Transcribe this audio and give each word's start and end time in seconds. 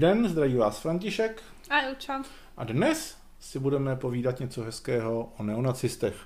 Den, 0.00 0.28
zdraví 0.28 0.54
vás 0.54 0.80
František. 0.80 1.42
A 1.70 1.80
Ilča. 1.80 2.22
A 2.56 2.64
dnes 2.64 3.18
si 3.40 3.58
budeme 3.58 3.96
povídat 3.96 4.40
něco 4.40 4.62
hezkého 4.62 5.32
o 5.38 5.42
neonacistech. 5.42 6.16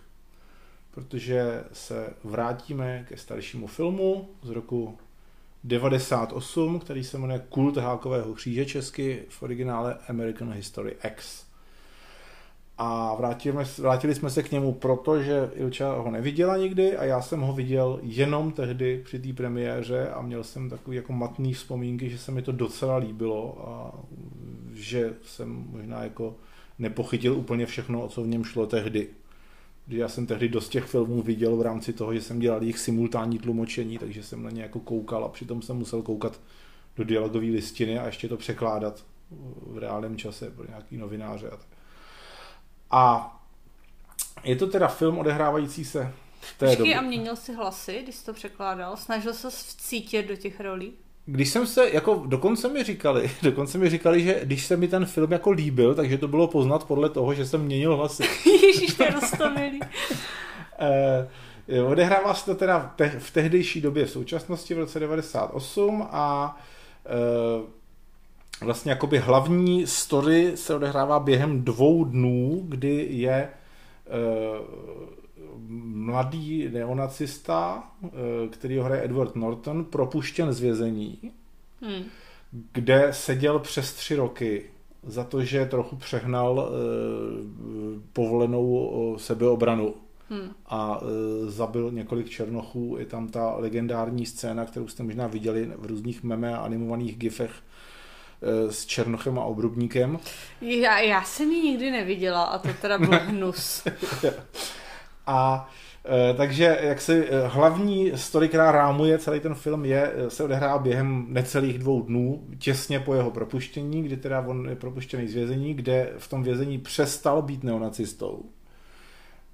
Protože 0.90 1.64
se 1.72 2.14
vrátíme 2.24 3.04
ke 3.08 3.16
staršímu 3.16 3.66
filmu 3.66 4.30
z 4.42 4.50
roku 4.50 4.98
98, 5.64 6.80
který 6.80 7.04
se 7.04 7.18
jmenuje 7.18 7.46
Kult 7.48 7.76
hákového 7.76 8.34
kříže 8.34 8.66
česky, 8.66 9.24
v 9.28 9.42
originále 9.42 9.98
American 10.08 10.52
History 10.52 10.96
X. 11.04 11.43
A 12.78 13.14
vrátili, 13.14 13.64
vrátili 13.78 14.14
jsme 14.14 14.30
se 14.30 14.42
k 14.42 14.52
němu, 14.52 14.72
protože 14.72 15.50
Ilča 15.54 15.94
ho 15.94 16.10
neviděla 16.10 16.56
nikdy 16.56 16.96
a 16.96 17.04
já 17.04 17.22
jsem 17.22 17.40
ho 17.40 17.52
viděl 17.52 18.00
jenom 18.02 18.52
tehdy 18.52 19.02
při 19.04 19.18
té 19.18 19.32
premiéře 19.32 20.08
a 20.08 20.22
měl 20.22 20.44
jsem 20.44 20.70
takový 20.70 20.96
jako 20.96 21.12
matný 21.12 21.54
vzpomínky, 21.54 22.10
že 22.10 22.18
se 22.18 22.32
mi 22.32 22.42
to 22.42 22.52
docela 22.52 22.96
líbilo 22.96 23.68
a 23.68 23.94
že 24.72 25.14
jsem 25.22 25.66
možná 25.70 26.04
jako 26.04 26.36
nepochytil 26.78 27.34
úplně 27.34 27.66
všechno, 27.66 28.04
o 28.04 28.08
co 28.08 28.22
v 28.22 28.26
něm 28.26 28.44
šlo 28.44 28.66
tehdy. 28.66 29.08
Já 29.88 30.08
jsem 30.08 30.26
tehdy 30.26 30.48
dost 30.48 30.68
těch 30.68 30.84
filmů 30.84 31.22
viděl 31.22 31.56
v 31.56 31.62
rámci 31.62 31.92
toho, 31.92 32.14
že 32.14 32.20
jsem 32.20 32.38
dělal 32.38 32.62
jejich 32.62 32.78
simultánní 32.78 33.38
tlumočení, 33.38 33.98
takže 33.98 34.22
jsem 34.22 34.42
na 34.42 34.50
ně 34.50 34.62
jako 34.62 34.80
koukal 34.80 35.24
a 35.24 35.28
přitom 35.28 35.62
jsem 35.62 35.76
musel 35.76 36.02
koukat 36.02 36.40
do 36.96 37.04
dialogové 37.04 37.46
listiny 37.46 37.98
a 37.98 38.06
ještě 38.06 38.28
to 38.28 38.36
překládat 38.36 39.04
v 39.66 39.78
reálném 39.78 40.16
čase 40.16 40.50
pro 40.50 40.66
nějaký 40.66 40.96
novináře 40.96 41.50
a 41.50 41.56
tak. 41.56 41.73
A 42.90 43.30
je 44.44 44.56
to 44.56 44.66
teda 44.66 44.88
film 44.88 45.18
odehrávající 45.18 45.84
se 45.84 46.12
v 46.40 46.58
té 46.58 46.66
Počkej, 46.66 46.76
době. 46.76 46.94
a 46.94 47.00
měnil 47.00 47.36
si 47.36 47.54
hlasy, 47.54 48.00
když 48.02 48.14
jsi 48.14 48.24
to 48.24 48.32
překládal? 48.32 48.96
Snažil 48.96 49.34
se 49.34 49.50
vcítit 49.50 50.28
do 50.28 50.36
těch 50.36 50.60
rolí? 50.60 50.92
Když 51.26 51.48
jsem 51.48 51.66
se, 51.66 51.90
jako 51.90 52.22
dokonce 52.26 52.68
mi 52.68 52.84
říkali, 52.84 53.30
dokonce 53.42 53.78
mi 53.78 53.90
říkali, 53.90 54.22
že 54.22 54.40
když 54.42 54.66
se 54.66 54.76
mi 54.76 54.88
ten 54.88 55.06
film 55.06 55.32
jako 55.32 55.50
líbil, 55.50 55.94
takže 55.94 56.18
to 56.18 56.28
bylo 56.28 56.48
poznat 56.48 56.84
podle 56.84 57.08
toho, 57.10 57.34
že 57.34 57.46
jsem 57.46 57.62
měnil 57.62 57.96
hlasy. 57.96 58.22
Ježíš, 58.66 58.94
to 58.94 59.02
je 59.02 59.10
roztomilý. 59.10 59.80
Eh, 60.78 61.82
odehrává 61.82 62.34
se 62.34 62.44
to 62.44 62.54
teda 62.54 62.92
te, 62.96 63.08
v 63.08 63.30
tehdejší 63.30 63.80
době 63.80 64.06
v 64.06 64.10
současnosti 64.10 64.74
v 64.74 64.78
roce 64.78 65.00
98 65.00 66.08
a 66.10 66.56
eh, 67.06 67.10
vlastně 68.60 68.90
jakoby 68.90 69.18
hlavní 69.18 69.86
story 69.86 70.52
se 70.54 70.74
odehrává 70.74 71.20
během 71.20 71.64
dvou 71.64 72.04
dnů, 72.04 72.64
kdy 72.68 73.06
je 73.10 73.48
uh, 73.48 74.66
mladý 75.84 76.68
neonacista, 76.72 77.90
uh, 78.02 78.10
který 78.50 78.78
ho 78.78 78.84
hraje 78.84 79.04
Edward 79.04 79.36
Norton, 79.36 79.84
propuštěn 79.84 80.52
z 80.52 80.60
vězení, 80.60 81.18
hmm. 81.80 82.04
kde 82.72 83.08
seděl 83.10 83.58
přes 83.58 83.92
tři 83.92 84.16
roky 84.16 84.64
za 85.02 85.24
to, 85.24 85.44
že 85.44 85.66
trochu 85.66 85.96
přehnal 85.96 86.58
uh, 86.58 86.64
povolenou 88.12 89.16
sebeobranu. 89.18 89.94
Hmm. 90.28 90.50
A 90.66 91.02
uh, 91.02 91.08
zabil 91.46 91.90
několik 91.90 92.28
černochů. 92.28 92.96
Je 92.98 93.06
tam 93.06 93.28
ta 93.28 93.54
legendární 93.56 94.26
scéna, 94.26 94.64
kterou 94.64 94.88
jste 94.88 95.02
možná 95.02 95.26
viděli 95.26 95.70
v 95.76 95.86
různých 95.86 96.22
meme 96.22 96.54
a 96.54 96.60
animovaných 96.60 97.16
gifech, 97.16 97.50
Eh, 97.50 97.73
s 98.70 98.86
Černochem 98.86 99.38
a 99.38 99.44
Obrubníkem. 99.44 100.18
Já, 100.60 100.98
já 100.98 101.22
jsem 101.22 101.50
ji 101.50 101.62
nikdy 101.62 101.90
neviděla 101.90 102.42
a 102.42 102.58
to 102.58 102.68
teda 102.80 102.98
byl 102.98 103.18
hnus. 103.26 103.84
a 105.26 105.70
eh, 106.04 106.34
takže 106.34 106.78
jak 106.82 107.00
si 107.00 107.24
eh, 107.28 107.48
hlavní 107.48 108.12
story, 108.14 108.48
která 108.48 108.72
rámuje 108.72 109.18
celý 109.18 109.40
ten 109.40 109.54
film, 109.54 109.84
je, 109.84 110.12
se 110.28 110.44
odehrává 110.44 110.78
během 110.78 111.26
necelých 111.28 111.78
dvou 111.78 112.02
dnů, 112.02 112.46
těsně 112.58 113.00
po 113.00 113.14
jeho 113.14 113.30
propuštění, 113.30 114.02
kdy 114.02 114.16
teda 114.16 114.40
on 114.40 114.68
je 114.68 114.76
propuštěný 114.76 115.28
z 115.28 115.34
vězení, 115.34 115.74
kde 115.74 116.12
v 116.18 116.28
tom 116.28 116.42
vězení 116.42 116.78
přestal 116.78 117.42
být 117.42 117.64
neonacistou 117.64 118.44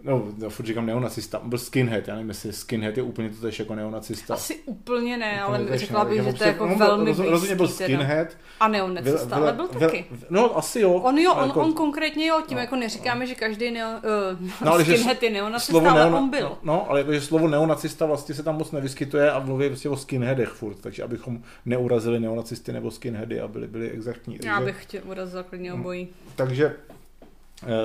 No, 0.03 0.28
no 0.38 0.50
furt 0.50 0.66
říkám 0.66 0.87
neonacista, 0.87 1.41
byl 1.44 1.59
skinhead, 1.59 2.09
já 2.09 2.15
nevím, 2.15 2.28
jestli 2.28 2.53
skinhead 2.53 2.97
je 2.97 3.03
úplně 3.03 3.31
to 3.31 3.41
tež 3.41 3.59
jako 3.59 3.75
neonacista. 3.75 4.34
Asi 4.34 4.59
úplně 4.65 5.16
ne, 5.16 5.44
úplně 5.47 5.69
ale 5.69 5.78
řekla 5.78 6.05
bych, 6.05 6.22
že 6.22 6.33
to 6.33 6.44
je 6.44 6.49
jako 6.49 6.66
no, 6.66 6.77
velmi 6.77 7.11
roz, 7.11 7.19
Rozhodně 7.19 7.55
byl 7.55 7.69
skinhead. 7.69 8.28
Teda. 8.28 8.41
A 8.60 8.69
neonacista, 8.69 9.37
ale 9.37 9.53
byl 9.53 9.69
taky. 9.69 10.05
No, 10.31 10.59
asi 10.59 10.81
jo. 10.81 10.93
On 10.93 11.19
jo, 11.19 11.34
on, 11.34 11.49
jako, 11.49 11.60
on 11.60 11.72
konkrétně 11.72 12.27
jo, 12.27 12.43
tím 12.47 12.56
no, 12.56 12.60
jako 12.60 12.77
neříkáme, 12.77 13.27
že 13.27 13.34
každý 13.34 13.71
neo, 13.71 13.89
uh, 13.89 14.49
no, 14.65 14.72
ale 14.72 14.84
skinhead 14.84 15.22
je 15.22 15.31
neonacista, 15.31 15.71
slovo 15.71 15.89
ale 15.89 16.00
neona, 16.00 16.19
on 16.19 16.31
byl. 16.31 16.49
No, 16.49 16.59
no, 16.62 16.91
ale 16.91 17.00
jakože 17.00 17.21
slovo 17.21 17.49
neonacista 17.49 18.06
vlastně 18.06 18.34
se 18.34 18.43
tam 18.43 18.59
moc 18.59 18.72
nevyskytuje 18.72 19.31
a 19.31 19.39
mluví 19.39 19.66
prostě 19.66 19.89
o 19.89 19.97
skinheadech 19.97 20.49
furt, 20.49 20.81
takže 20.81 21.03
abychom 21.03 21.43
neurazili 21.66 22.21
neonacisty 22.21 22.72
nebo 22.72 22.91
skinheady 22.91 23.41
a 23.41 23.49
byli, 23.49 23.66
byli 23.66 23.91
exaktní. 23.91 24.39
Já 24.44 24.60
bych 24.60 24.87
tě 24.87 25.03
urazil 25.03 25.44
klidně 25.44 25.72
obojí. 25.72 26.09
Takže 26.37 26.77
Eh, 26.91 27.00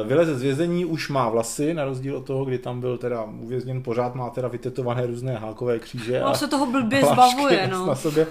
vyleze 0.04 0.36
z 0.36 0.42
vězení, 0.42 0.86
už 0.86 1.10
má 1.10 1.30
vlasy, 1.30 1.74
na 1.74 1.86
rozdíl 1.86 2.18
od 2.18 2.26
toho, 2.26 2.46
kdy 2.46 2.58
tam 2.58 2.80
byl 2.80 2.98
teda 2.98 3.24
uvězněn, 3.24 3.84
pořád 3.84 4.16
má 4.16 4.30
teda 4.30 4.48
vytetované 4.48 5.08
různé 5.08 5.36
hákové 5.36 5.80
kříže. 5.80 6.24
On 6.24 6.36
se 6.36 6.48
toho 6.48 6.66
blbě 6.66 7.02
zbavuje, 7.02 7.68
no. 7.68 7.86
Na 7.86 7.96
sobě. 7.96 8.28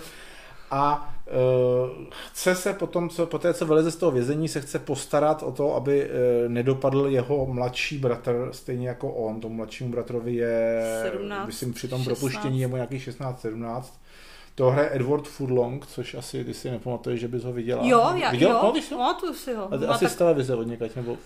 A 0.71 1.15
uh, 1.27 2.05
chce 2.33 2.55
se 2.55 2.73
potom, 2.73 3.09
co, 3.09 3.27
po 3.27 3.39
té, 3.39 3.55
co 3.55 3.67
vyleze 3.67 3.91
z 3.91 3.97
toho 3.97 4.13
vězení, 4.13 4.49
se 4.49 4.61
chce 4.61 4.79
postarat 4.79 5.43
o 5.43 5.53
to, 5.53 5.75
aby 5.75 6.05
uh, 6.05 6.11
nedopadl 6.49 7.07
jeho 7.07 7.47
mladší 7.47 7.99
bratr, 7.99 8.49
stejně 8.53 8.89
jako 8.89 9.13
on. 9.13 9.41
Tomu 9.41 9.55
mladšímu 9.55 9.91
bratrovi 9.91 10.35
je, 10.35 10.83
17, 11.03 11.47
myslím, 11.47 11.73
při 11.73 11.89
tom 11.89 12.03
16. 12.03 12.19
propuštění 12.19 12.61
je 12.61 12.67
mu 12.67 12.77
nějakých 12.77 13.09
16-17 13.09 13.83
to 14.55 14.71
hraje 14.71 14.91
Edward 14.93 15.29
Furlong, 15.29 15.87
což 15.87 16.15
asi 16.15 16.45
ty 16.45 16.55
si 16.55 16.71
nepamatuješ, 16.71 17.21
že 17.21 17.29
bys 17.29 17.45
ho 17.45 17.53
viděla. 17.53 17.83
Jo, 17.87 18.13
já, 18.15 18.31
viděla? 18.31 18.53
jo, 18.53 18.75
pamatuju 18.91 19.35
si 19.35 19.55
ho. 19.55 19.69
A, 19.73 19.93
asi 19.93 20.05
tak... 20.05 20.13
z 20.13 20.17
televize 20.17 20.55
od 20.55 20.67
někať, 20.67 20.97
nebo... 20.97 21.17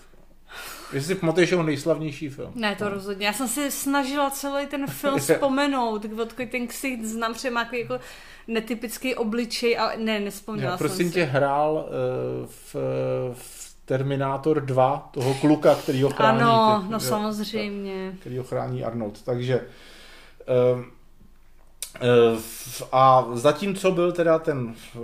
Jestli 0.93 1.15
si 1.15 1.19
pamatuješ 1.19 1.51
jeho 1.51 1.63
nejslavnější 1.63 2.29
film. 2.29 2.51
Ne, 2.55 2.75
to 2.75 2.83
no. 2.83 2.89
rozhodně. 2.89 3.27
Já 3.27 3.33
jsem 3.33 3.47
si 3.47 3.71
snažila 3.71 4.29
celý 4.29 4.67
ten 4.67 4.87
film 4.87 5.19
vzpomenout, 5.19 6.05
odkud 6.21 6.49
ten 6.49 6.67
ksicht 6.67 7.05
znám, 7.05 7.33
třeba 7.33 7.59
jako, 7.59 7.75
jako 7.75 7.99
netypický 8.47 9.15
obličej, 9.15 9.79
ale 9.79 9.97
ne, 9.97 10.19
nespomněla 10.19 10.71
Já, 10.71 10.77
prosím 10.77 10.97
jsem 10.97 11.11
tě, 11.11 11.25
si. 11.25 11.31
hrál 11.31 11.73
uh, 11.73 12.47
v, 12.47 12.75
v 13.33 13.75
Terminátor 13.85 14.61
2, 14.61 15.09
toho 15.11 15.33
kluka, 15.33 15.75
který 15.75 16.03
ho 16.03 16.09
chrání. 16.09 16.41
Ano, 16.41 16.85
no 16.89 16.99
samozřejmě. 16.99 18.13
Který 18.19 18.37
ho 18.37 18.43
chrání 18.43 18.83
Arnold. 18.83 19.21
Takže 19.21 19.61
Eh, 20.49 20.83
a 22.91 23.27
zatímco 23.33 23.91
byl 23.91 24.11
teda 24.11 24.39
ten 24.39 24.75
eh, 24.95 24.99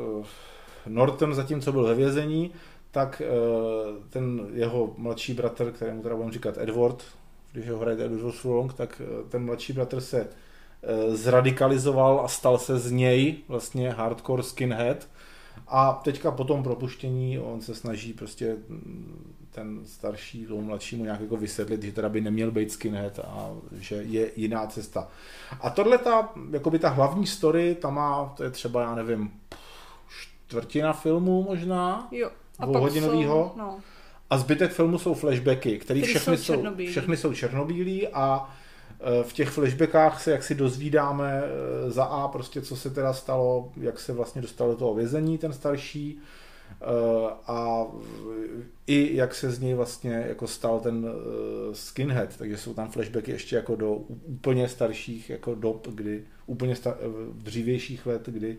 Norton, 0.87 1.33
zatímco 1.33 1.71
byl 1.71 1.83
ve 1.83 1.95
vězení, 1.95 2.51
tak 2.91 3.21
eh, 3.21 3.29
ten 4.09 4.47
jeho 4.53 4.93
mladší 4.97 5.33
bratr, 5.33 5.71
kterému 5.71 6.01
teda 6.01 6.15
budeme 6.15 6.33
říkat 6.33 6.57
Edward, 6.57 7.03
když 7.51 7.69
ho 7.69 7.77
hraje 7.77 8.05
Edward 8.05 8.35
Furlong, 8.35 8.73
tak 8.73 9.01
ten 9.29 9.45
mladší 9.45 9.73
bratr 9.73 10.01
se 10.01 10.27
zradikalizoval 11.07 12.21
a 12.25 12.27
stal 12.27 12.57
se 12.57 12.79
z 12.79 12.91
něj 12.91 13.35
vlastně 13.47 13.91
hardcore 13.91 14.43
skinhead. 14.43 15.07
A 15.67 16.01
teďka 16.03 16.31
po 16.31 16.43
tom 16.43 16.63
propuštění 16.63 17.39
on 17.39 17.61
se 17.61 17.75
snaží 17.75 18.13
prostě 18.13 18.57
ten 19.55 19.79
starší 19.85 20.45
tomu 20.45 20.61
mladšímu 20.61 21.03
nějak 21.03 21.21
jako 21.21 21.37
vysvětlit, 21.37 21.83
že 21.83 21.91
teda 21.91 22.09
by 22.09 22.21
neměl 22.21 22.51
být 22.51 22.71
skinhead 22.71 23.19
a 23.19 23.49
že 23.79 23.95
je 23.95 24.31
jiná 24.35 24.67
cesta. 24.67 25.07
A 25.61 25.69
tohle 25.69 25.97
ta, 25.97 26.29
jakoby 26.51 26.79
ta 26.79 26.89
hlavní 26.89 27.27
story, 27.27 27.75
ta 27.75 27.89
má, 27.89 28.33
to 28.37 28.43
je 28.43 28.51
třeba, 28.51 28.81
já 28.81 28.95
nevím, 28.95 29.31
čtvrtina 30.07 30.93
filmu 30.93 31.43
možná, 31.43 32.07
jo. 32.11 32.29
A 32.59 32.65
dvouhodinovýho. 32.65 33.51
Jsou, 33.53 33.59
no. 33.59 33.79
A 34.29 34.37
zbytek 34.37 34.71
filmu 34.71 34.97
jsou 34.97 35.13
flashbacky, 35.13 35.79
které 35.79 36.01
všechny 36.01 36.37
jsou, 36.37 36.43
černobílí. 36.43 36.91
všechny 36.91 37.17
jsou 37.17 37.33
černobílí 37.33 38.07
a 38.07 38.49
e, 38.99 39.23
v 39.23 39.33
těch 39.33 39.49
flashbackách 39.49 40.23
se 40.23 40.31
jak 40.31 40.43
si 40.43 40.55
dozvídáme 40.55 41.43
e, 41.43 41.91
za 41.91 42.03
A 42.03 42.27
prostě, 42.27 42.61
co 42.61 42.75
se 42.75 42.89
teda 42.89 43.13
stalo, 43.13 43.71
jak 43.77 43.99
se 43.99 44.13
vlastně 44.13 44.41
dostal 44.41 44.67
do 44.67 44.75
toho 44.75 44.93
vězení 44.93 45.37
ten 45.37 45.53
starší, 45.53 46.19
a 47.47 47.85
i 48.87 49.15
jak 49.15 49.35
se 49.35 49.51
z 49.51 49.59
něj 49.59 49.73
vlastně 49.73 50.25
jako 50.27 50.47
stal 50.47 50.79
ten 50.79 51.07
eh, 51.07 51.75
skinhead, 51.75 52.37
takže 52.37 52.57
jsou 52.57 52.73
tam 52.73 52.91
flashbacky 52.91 53.31
ještě 53.31 53.55
jako 53.55 53.75
do 53.75 53.93
úplně 53.93 54.69
starších 54.69 55.29
jako 55.29 55.55
dob, 55.55 55.87
kdy 55.87 56.23
úplně 56.45 56.73
star- 56.73 56.97
dřívějších 57.33 58.05
let, 58.05 58.21
kdy 58.25 58.57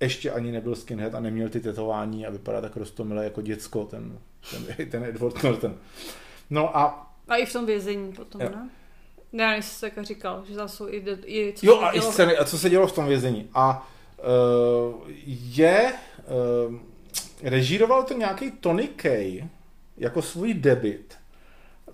ještě 0.00 0.30
ani 0.30 0.52
nebyl 0.52 0.76
skinhead 0.76 1.14
a 1.14 1.20
neměl 1.20 1.48
ty 1.48 1.60
tetování 1.60 2.26
a 2.26 2.30
vypadá 2.30 2.60
tak 2.60 2.76
rostomile 2.76 3.24
jako 3.24 3.42
děcko, 3.42 3.84
ten, 3.84 4.18
ten, 4.50 4.86
ten 4.90 5.04
Edward 5.04 5.42
Norton. 5.42 5.74
No 6.50 6.76
a... 6.76 7.12
A 7.28 7.36
i 7.36 7.46
v 7.46 7.52
tom 7.52 7.66
vězení 7.66 8.12
potom, 8.12 8.40
jo. 8.40 8.48
ne? 8.50 8.70
Ne, 9.32 9.44
já 9.44 9.62
jsem 9.62 9.90
tak 9.90 10.04
říkal, 10.04 10.44
že 10.48 10.56
tam 10.56 10.68
jsou 10.68 10.88
i, 10.88 11.04
i 11.24 11.52
co 11.56 11.66
Jo, 11.66 11.80
a 11.80 11.90
i 11.90 12.00
scény, 12.00 12.36
a 12.36 12.44
co 12.44 12.58
se 12.58 12.70
dělo 12.70 12.86
v 12.86 12.92
tom 12.92 13.06
vězení. 13.06 13.48
A 13.54 13.88
uh, 14.18 15.10
je... 15.26 15.92
Uh, 16.68 16.91
režíroval 17.42 18.02
to 18.02 18.14
nějaký 18.14 18.50
Tony 18.50 18.88
Kay 18.88 19.44
jako 19.96 20.22
svůj 20.22 20.54
debit, 20.54 21.14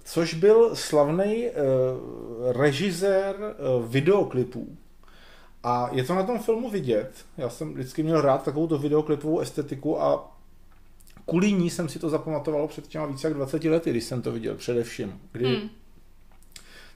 což 0.04 0.34
byl 0.34 0.76
slavný 0.76 1.46
uh, 1.46 2.52
režisér 2.52 3.36
uh, 3.38 3.86
videoklipů. 3.86 4.76
A 5.62 5.88
je 5.92 6.04
to 6.04 6.14
na 6.14 6.22
tom 6.22 6.38
filmu 6.38 6.70
vidět. 6.70 7.12
Já 7.36 7.50
jsem 7.50 7.74
vždycky 7.74 8.02
měl 8.02 8.20
rád 8.20 8.42
takovou 8.42 8.78
videoklipovou 8.78 9.40
estetiku 9.40 10.02
a 10.02 10.36
kvůli 11.26 11.52
ní 11.52 11.70
jsem 11.70 11.88
si 11.88 11.98
to 11.98 12.10
zapamatoval 12.10 12.68
před 12.68 12.86
těma 12.86 13.06
více 13.06 13.26
jak 13.26 13.36
20 13.36 13.64
lety, 13.64 13.90
když 13.90 14.04
jsem 14.04 14.22
to 14.22 14.32
viděl 14.32 14.54
především. 14.54 15.20
Kdy 15.32 15.44
hmm. 15.44 15.68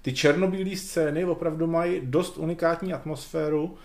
ty 0.03 0.13
černobílé 0.13 0.77
scény 0.77 1.25
opravdu 1.25 1.67
mají 1.67 2.01
dost 2.05 2.39
unikátní 2.39 2.93
atmosféru, 2.93 3.77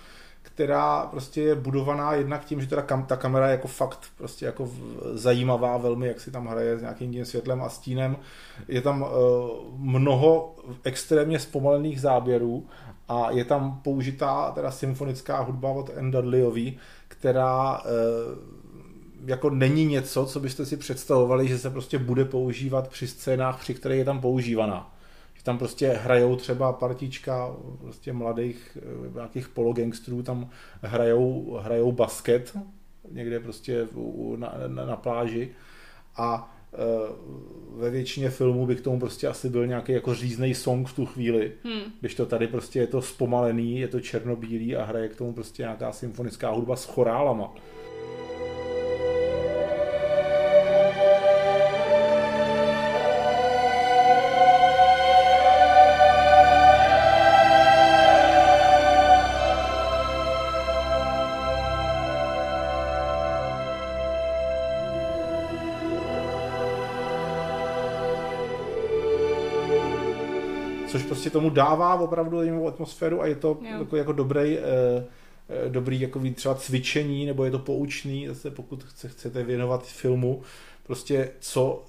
která 0.54 1.06
prostě 1.06 1.42
je 1.42 1.56
budovaná 1.56 2.14
jednak 2.14 2.46
tím, 2.46 2.62
že 2.62 2.68
teda 2.68 2.82
kam, 2.82 3.06
ta 3.06 3.16
kamera 3.16 3.48
je 3.48 3.52
jako 3.52 3.68
fakt 3.68 4.00
prostě 4.18 4.46
jako 4.46 4.70
zajímavá 5.14 5.78
velmi, 5.78 6.08
jak 6.08 6.20
si 6.20 6.32
tam 6.32 6.48
hraje 6.48 6.78
s 6.78 6.82
nějakým 6.82 7.12
tím 7.12 7.26
světlem 7.26 7.62
a 7.62 7.70
stínem. 7.70 8.18
Je 8.68 8.82
tam 8.82 9.02
uh, 9.02 9.08
mnoho 9.78 10.56
extrémně 10.84 11.40
zpomalených 11.40 12.02
záběrů 12.02 12.68
a 13.08 13.32
je 13.32 13.46
tam 13.46 13.80
použitá 13.84 14.52
teda 14.52 14.72
symfonická 14.72 15.42
hudba 15.42 15.70
od 15.70 15.90
N. 15.96 16.12
Dudleyový, 16.12 16.78
která 17.08 17.80
uh, 17.80 17.86
jako 19.26 19.50
není 19.50 19.86
něco, 19.86 20.26
co 20.26 20.40
byste 20.40 20.66
si 20.66 20.78
představovali, 20.78 21.48
že 21.48 21.58
se 21.58 21.70
prostě 21.70 22.00
bude 22.00 22.26
používat 22.26 22.88
při 22.88 23.08
scénách, 23.08 23.60
při 23.60 23.74
kterých 23.74 23.98
je 23.98 24.06
tam 24.06 24.22
používaná 24.22 24.97
tam 25.48 25.58
prostě 25.58 25.90
hrajou 25.90 26.36
třeba 26.36 26.74
partička 26.74 27.56
prostě 27.82 28.14
mladých 28.14 28.78
eh, 28.82 29.14
nějakých 29.16 29.50
pologangstrů, 29.50 30.24
tam 30.24 30.50
hrajou, 30.82 31.60
hrajou 31.62 31.92
basket 31.92 32.58
někde 33.12 33.40
prostě 33.40 33.88
na, 34.36 34.54
na, 34.68 34.86
na 34.86 34.96
pláži 34.96 35.50
a 36.18 36.58
e, 36.74 36.78
ve 37.76 37.90
většině 37.90 38.30
filmů 38.30 38.66
by 38.66 38.76
k 38.76 38.82
tomu 38.82 39.00
prostě 39.00 39.28
asi 39.28 39.50
byl 39.50 39.68
nějaký 39.68 39.92
jako 39.92 40.14
říznej 40.14 40.54
song 40.54 40.88
v 40.88 40.96
tu 40.96 41.06
chvíli, 41.06 41.52
hmm. 41.64 41.82
když 42.00 42.16
to 42.16 42.26
tady 42.26 42.48
prostě 42.48 42.80
je 42.80 42.88
to 42.88 43.02
zpomalený, 43.02 43.80
je 43.80 43.88
to 43.88 44.00
černobílý 44.00 44.76
a 44.76 44.86
hraje 44.86 45.08
k 45.08 45.16
tomu 45.16 45.34
prostě 45.34 45.64
nějaká 45.64 45.92
symfonická 45.92 46.52
hudba 46.52 46.76
s 46.76 46.86
chorálama. 46.86 47.54
Tomu 71.38 71.50
dává 71.50 71.96
opravdu 71.96 72.38
zajímavou 72.38 72.68
atmosféru 72.68 73.22
a 73.22 73.28
je 73.28 73.36
to 73.36 73.58
jako, 73.80 73.96
jako 73.96 74.12
dobrý, 74.12 74.58
eh, 74.58 74.62
eh, 75.50 75.70
dobrý 75.70 76.02
jako 76.02 76.22
třeba 76.36 76.56
cvičení, 76.56 77.26
nebo 77.26 77.46
je 77.46 77.52
to 77.52 77.60
poučný, 77.60 78.28
zase 78.28 78.52
pokud 78.52 78.84
chcete 78.84 79.44
věnovat 79.44 79.88
filmu, 79.88 80.42
prostě 80.84 81.30
co 81.40 81.86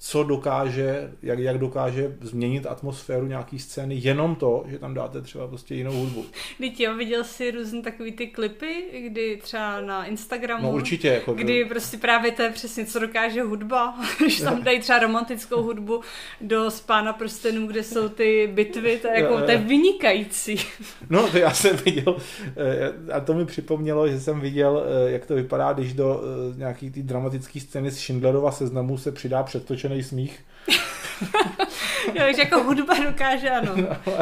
co 0.00 0.22
dokáže, 0.22 1.12
jak, 1.22 1.38
jak 1.38 1.58
dokáže 1.58 2.16
změnit 2.20 2.66
atmosféru 2.66 3.26
nějaký 3.26 3.58
scény, 3.58 3.94
jenom 3.94 4.34
to, 4.34 4.64
že 4.68 4.78
tam 4.78 4.94
dáte 4.94 5.22
třeba 5.22 5.48
prostě 5.48 5.74
jinou 5.74 5.92
hudbu. 5.92 6.24
Teď 6.58 6.80
jo, 6.80 6.96
viděl 6.96 7.24
jsi 7.24 7.50
různé 7.50 7.82
takový 7.82 8.12
ty 8.12 8.26
klipy, 8.26 8.74
kdy 9.06 9.38
třeba 9.42 9.80
na 9.80 10.04
Instagramu, 10.04 10.62
no, 10.62 10.72
určitě, 10.72 11.08
jako, 11.08 11.32
kdy 11.32 11.62
to... 11.62 11.68
prostě 11.68 11.96
právě 11.96 12.32
to 12.32 12.42
je 12.42 12.50
přesně, 12.50 12.86
co 12.86 12.98
dokáže 12.98 13.42
hudba, 13.42 13.94
když 14.18 14.40
tam 14.40 14.62
dají 14.62 14.80
třeba 14.80 14.98
romantickou 14.98 15.62
hudbu 15.62 16.00
do 16.40 16.70
Spána 16.70 17.12
prstenů, 17.12 17.66
kde 17.66 17.82
jsou 17.82 18.08
ty 18.08 18.50
bitvy, 18.52 18.98
to 18.98 19.08
je, 19.08 19.20
jako, 19.20 19.40
to 19.40 19.50
je 19.50 19.58
vynikající. 19.58 20.56
No, 21.10 21.28
to 21.30 21.38
já 21.38 21.50
jsem 21.50 21.76
viděl, 21.76 22.16
eh, 22.56 23.12
a 23.12 23.20
to 23.20 23.34
mi 23.34 23.46
připomnělo, 23.46 24.08
že 24.08 24.20
jsem 24.20 24.40
viděl, 24.40 24.84
eh, 24.86 25.10
jak 25.10 25.26
to 25.26 25.34
vypadá, 25.34 25.72
když 25.72 25.92
do 25.92 26.22
eh, 26.22 26.58
nějaký 26.58 26.90
ty 26.90 27.02
dramatické 27.02 27.60
scény 27.60 27.90
z 27.90 27.98
Schindlerova 27.98 28.52
seznamu 28.52 28.98
se 28.98 29.12
přidá 29.12 29.42
předtočený 29.42 29.87
nadšený 29.88 30.02
smích. 30.02 30.44
jo, 32.06 32.14
takže 32.14 32.42
jako 32.42 32.62
hudba 32.62 32.94
dokáže, 33.04 33.50
ano. 33.50 33.74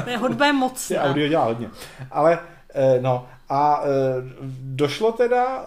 Ne, 0.06 0.16
hudba 0.16 0.46
je 0.46 0.52
mocná. 0.52 1.02
Audio 1.02 1.28
dělá 1.28 1.44
hodně. 1.44 1.68
Ale 2.10 2.38
eh, 2.74 2.98
no, 3.00 3.26
a 3.48 3.82
e, 3.84 3.88
došlo 4.60 5.12
teda, 5.12 5.62
e, 5.62 5.66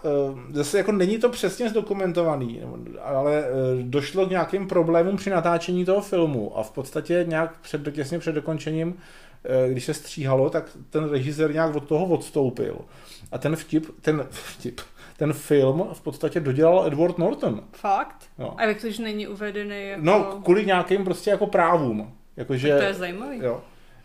zase 0.53 0.77
jako 0.77 0.91
není 0.91 1.17
to 1.17 1.29
přesně 1.29 1.69
zdokumentovaný, 1.69 2.61
ale 3.03 3.43
došlo 3.81 4.25
k 4.25 4.29
nějakým 4.29 4.67
problémům 4.67 5.17
při 5.17 5.29
natáčení 5.29 5.85
toho 5.85 6.01
filmu 6.01 6.57
a 6.57 6.63
v 6.63 6.71
podstatě 6.71 7.25
nějak 7.27 7.59
před, 7.59 7.93
těsně 7.93 8.19
před 8.19 8.31
dokončením, 8.35 8.97
když 9.69 9.85
se 9.85 9.93
stříhalo, 9.93 10.49
tak 10.49 10.65
ten 10.89 11.09
režisér 11.09 11.53
nějak 11.53 11.75
od 11.75 11.87
toho 11.87 12.05
odstoupil. 12.05 12.77
A 13.31 13.37
ten 13.37 13.55
vtip, 13.55 13.85
ten 14.01 14.27
vtip, 14.31 14.81
ten 15.19 15.33
film 15.33 15.87
v 15.93 16.01
podstatě 16.01 16.39
dodělal 16.39 16.87
Edward 16.87 17.17
Norton. 17.17 17.63
Fakt? 17.71 18.25
No. 18.37 18.59
A 18.59 18.63
jak 18.63 18.81
to, 18.81 18.91
že 18.91 19.03
není 19.03 19.27
uvedený 19.27 19.87
jako... 19.87 20.01
No, 20.03 20.23
kvůli 20.43 20.65
nějakým 20.65 21.03
prostě 21.03 21.29
jako 21.29 21.47
právům. 21.47 22.13
Jakože, 22.37 22.77
to 22.77 22.83
je 22.83 22.93
zajímavý. 22.93 23.39
Jo. 23.43 23.61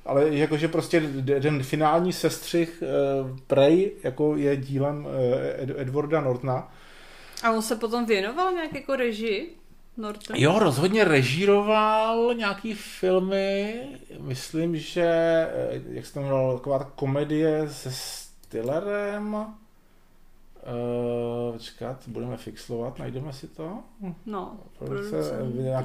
Ale 0.07 0.29
jakože 0.29 0.69
prostě 0.69 1.03
ten 1.43 1.63
finální 1.63 2.13
sestřih 2.13 2.83
uh, 2.83 3.39
Prey 3.47 3.93
jako 4.03 4.37
je 4.37 4.57
dílem 4.57 5.07
uh, 5.07 5.13
Ed- 5.63 5.81
Edwarda 5.81 6.21
Nortona. 6.21 6.73
A 7.43 7.51
on 7.53 7.63
se 7.63 7.77
potom 7.77 8.07
věnoval 8.07 8.53
nějak 8.53 8.75
jako 8.75 8.97
režii? 8.97 9.57
Norton? 9.97 10.37
Jo, 10.37 10.59
rozhodně 10.59 11.05
režíroval 11.05 12.35
nějaký 12.35 12.75
filmy, 12.75 13.81
myslím, 14.21 14.77
že, 14.77 15.05
eh, 15.05 15.81
jak 15.89 16.07
se 16.07 16.15
to 16.15 16.21
jmenovalo, 16.21 16.59
taková 16.59 16.79
ta 16.79 16.93
komedie 16.95 17.69
se 17.69 17.91
Stillerem, 17.93 19.47
Uh, 20.67 21.53
počkat, 21.53 22.03
budeme 22.07 22.37
fixlovat, 22.37 22.99
najdeme 22.99 23.33
si 23.33 23.49
to? 23.49 23.79
No, 24.27 24.57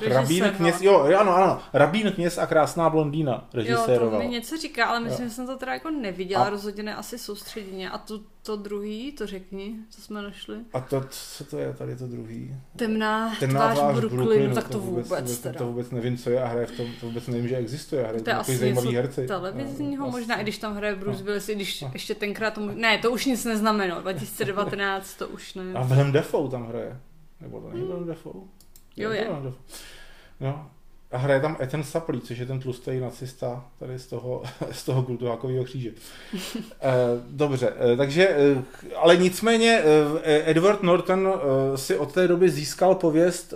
Rabín 0.07 0.43
kněz, 0.57 0.81
jo, 0.81 0.99
ano, 1.19 1.35
ano, 1.35 1.59
Rabín 1.73 2.11
kněz 2.11 2.37
a 2.37 2.47
krásná 2.47 2.89
blondýna 2.89 3.49
režiséroval. 3.53 4.05
Jo, 4.05 4.11
to 4.11 4.17
mi 4.17 4.27
něco 4.27 4.57
říká, 4.57 4.85
ale 4.85 4.99
myslím, 4.99 5.23
jo. 5.23 5.29
že 5.29 5.35
jsem 5.35 5.47
to 5.47 5.57
teda 5.57 5.73
jako 5.73 5.89
neviděla, 5.89 6.43
a... 6.43 6.49
rozhodně 6.49 6.83
ne 6.83 6.95
asi 6.95 7.17
soustředěně. 7.17 7.89
A 7.89 7.97
to, 7.97 8.19
to 8.49 8.55
druhý, 8.55 9.11
to 9.11 9.27
řekni, 9.27 9.75
co 9.89 10.01
jsme 10.01 10.21
našli. 10.21 10.57
A 10.73 10.79
to, 10.79 11.03
co 11.09 11.43
to 11.43 11.57
je 11.57 11.73
tady 11.73 11.95
to 11.95 12.07
druhý? 12.07 12.55
Temná, 12.75 13.35
Temná 13.39 13.59
tvář, 13.59 13.77
tvář 13.77 13.95
Brooklynu, 13.95 14.23
Brooklynu, 14.23 14.55
tak 14.55 14.69
to 14.69 14.79
vůbec, 14.79 15.09
vůbec 15.09 15.39
teda. 15.39 15.57
To 15.57 15.67
vůbec 15.67 15.91
nevím, 15.91 16.17
co 16.17 16.29
je 16.29 16.43
a 16.43 16.47
hraje 16.47 16.65
v 16.65 16.71
tom, 16.71 16.87
to 16.99 17.05
vůbec 17.05 17.27
nevím, 17.27 17.47
že 17.47 17.55
existuje. 17.55 18.03
Hraje 18.03 18.21
to 18.21 18.29
je 18.29 18.35
asi 18.35 18.57
zajímavý 18.57 18.95
herci. 18.95 19.27
televizního 19.27 20.05
no, 20.05 20.11
možná, 20.11 20.35
i 20.39 20.43
když 20.43 20.57
tam 20.57 20.75
hraje 20.75 20.95
Bruce 20.95 21.19
no. 21.19 21.25
Willis, 21.25 21.49
i 21.49 21.55
když 21.55 21.81
no. 21.81 21.89
ještě 21.93 22.15
tenkrát 22.15 22.53
to, 22.53 22.65
ne, 22.65 22.97
to 22.97 23.11
už 23.11 23.25
nic 23.25 23.45
neznamenalo, 23.45 24.01
2019 24.01 25.15
to 25.15 25.27
už 25.27 25.53
ne. 25.53 25.73
A 25.75 25.83
Willem 25.83 26.11
Dafoe 26.11 26.49
tam 26.49 26.67
hraje. 26.67 26.99
Nebo 27.41 27.61
to 27.61 27.69
není 27.69 27.87
Willem 27.87 28.07
Dafoe? 28.07 28.41
Jo, 28.97 29.11
je. 29.11 29.27
No, 30.39 30.71
a 31.11 31.17
hraje 31.17 31.39
tam 31.41 31.57
Ethan 31.59 31.83
Suppley, 31.83 32.21
což 32.21 32.37
je 32.37 32.45
ten 32.45 32.59
tlustý 32.59 32.99
nacista 32.99 33.65
tady 33.79 33.99
z 33.99 34.07
toho, 34.07 34.43
z 34.71 34.85
toho 34.85 35.03
kulturákového 35.03 35.63
kříže. 35.63 35.89
Eh, 36.81 36.91
dobře, 37.29 37.73
eh, 37.93 37.97
takže, 37.97 38.29
eh, 38.29 38.63
ale 38.95 39.17
nicméně 39.17 39.81
Edward 40.23 40.83
Norton 40.83 41.33
si 41.75 41.97
od 41.97 42.13
té 42.13 42.27
doby 42.27 42.49
získal 42.49 42.95
pověst 42.95 43.53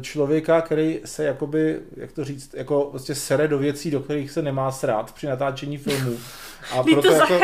člověka, 0.00 0.60
který 0.60 1.00
se 1.04 1.24
jakoby, 1.24 1.80
jak 1.96 2.12
to 2.12 2.24
říct, 2.24 2.54
jako 2.54 2.88
vlastně 2.90 3.14
sere 3.14 3.48
do 3.48 3.58
věcí, 3.58 3.90
do 3.90 4.00
kterých 4.00 4.30
se 4.30 4.42
nemá 4.42 4.72
srát 4.72 5.12
při 5.12 5.26
natáčení 5.26 5.78
filmů. 5.78 6.16
A 6.72 6.82
proto, 6.82 7.02
to 7.02 7.12
jako, 7.12 7.34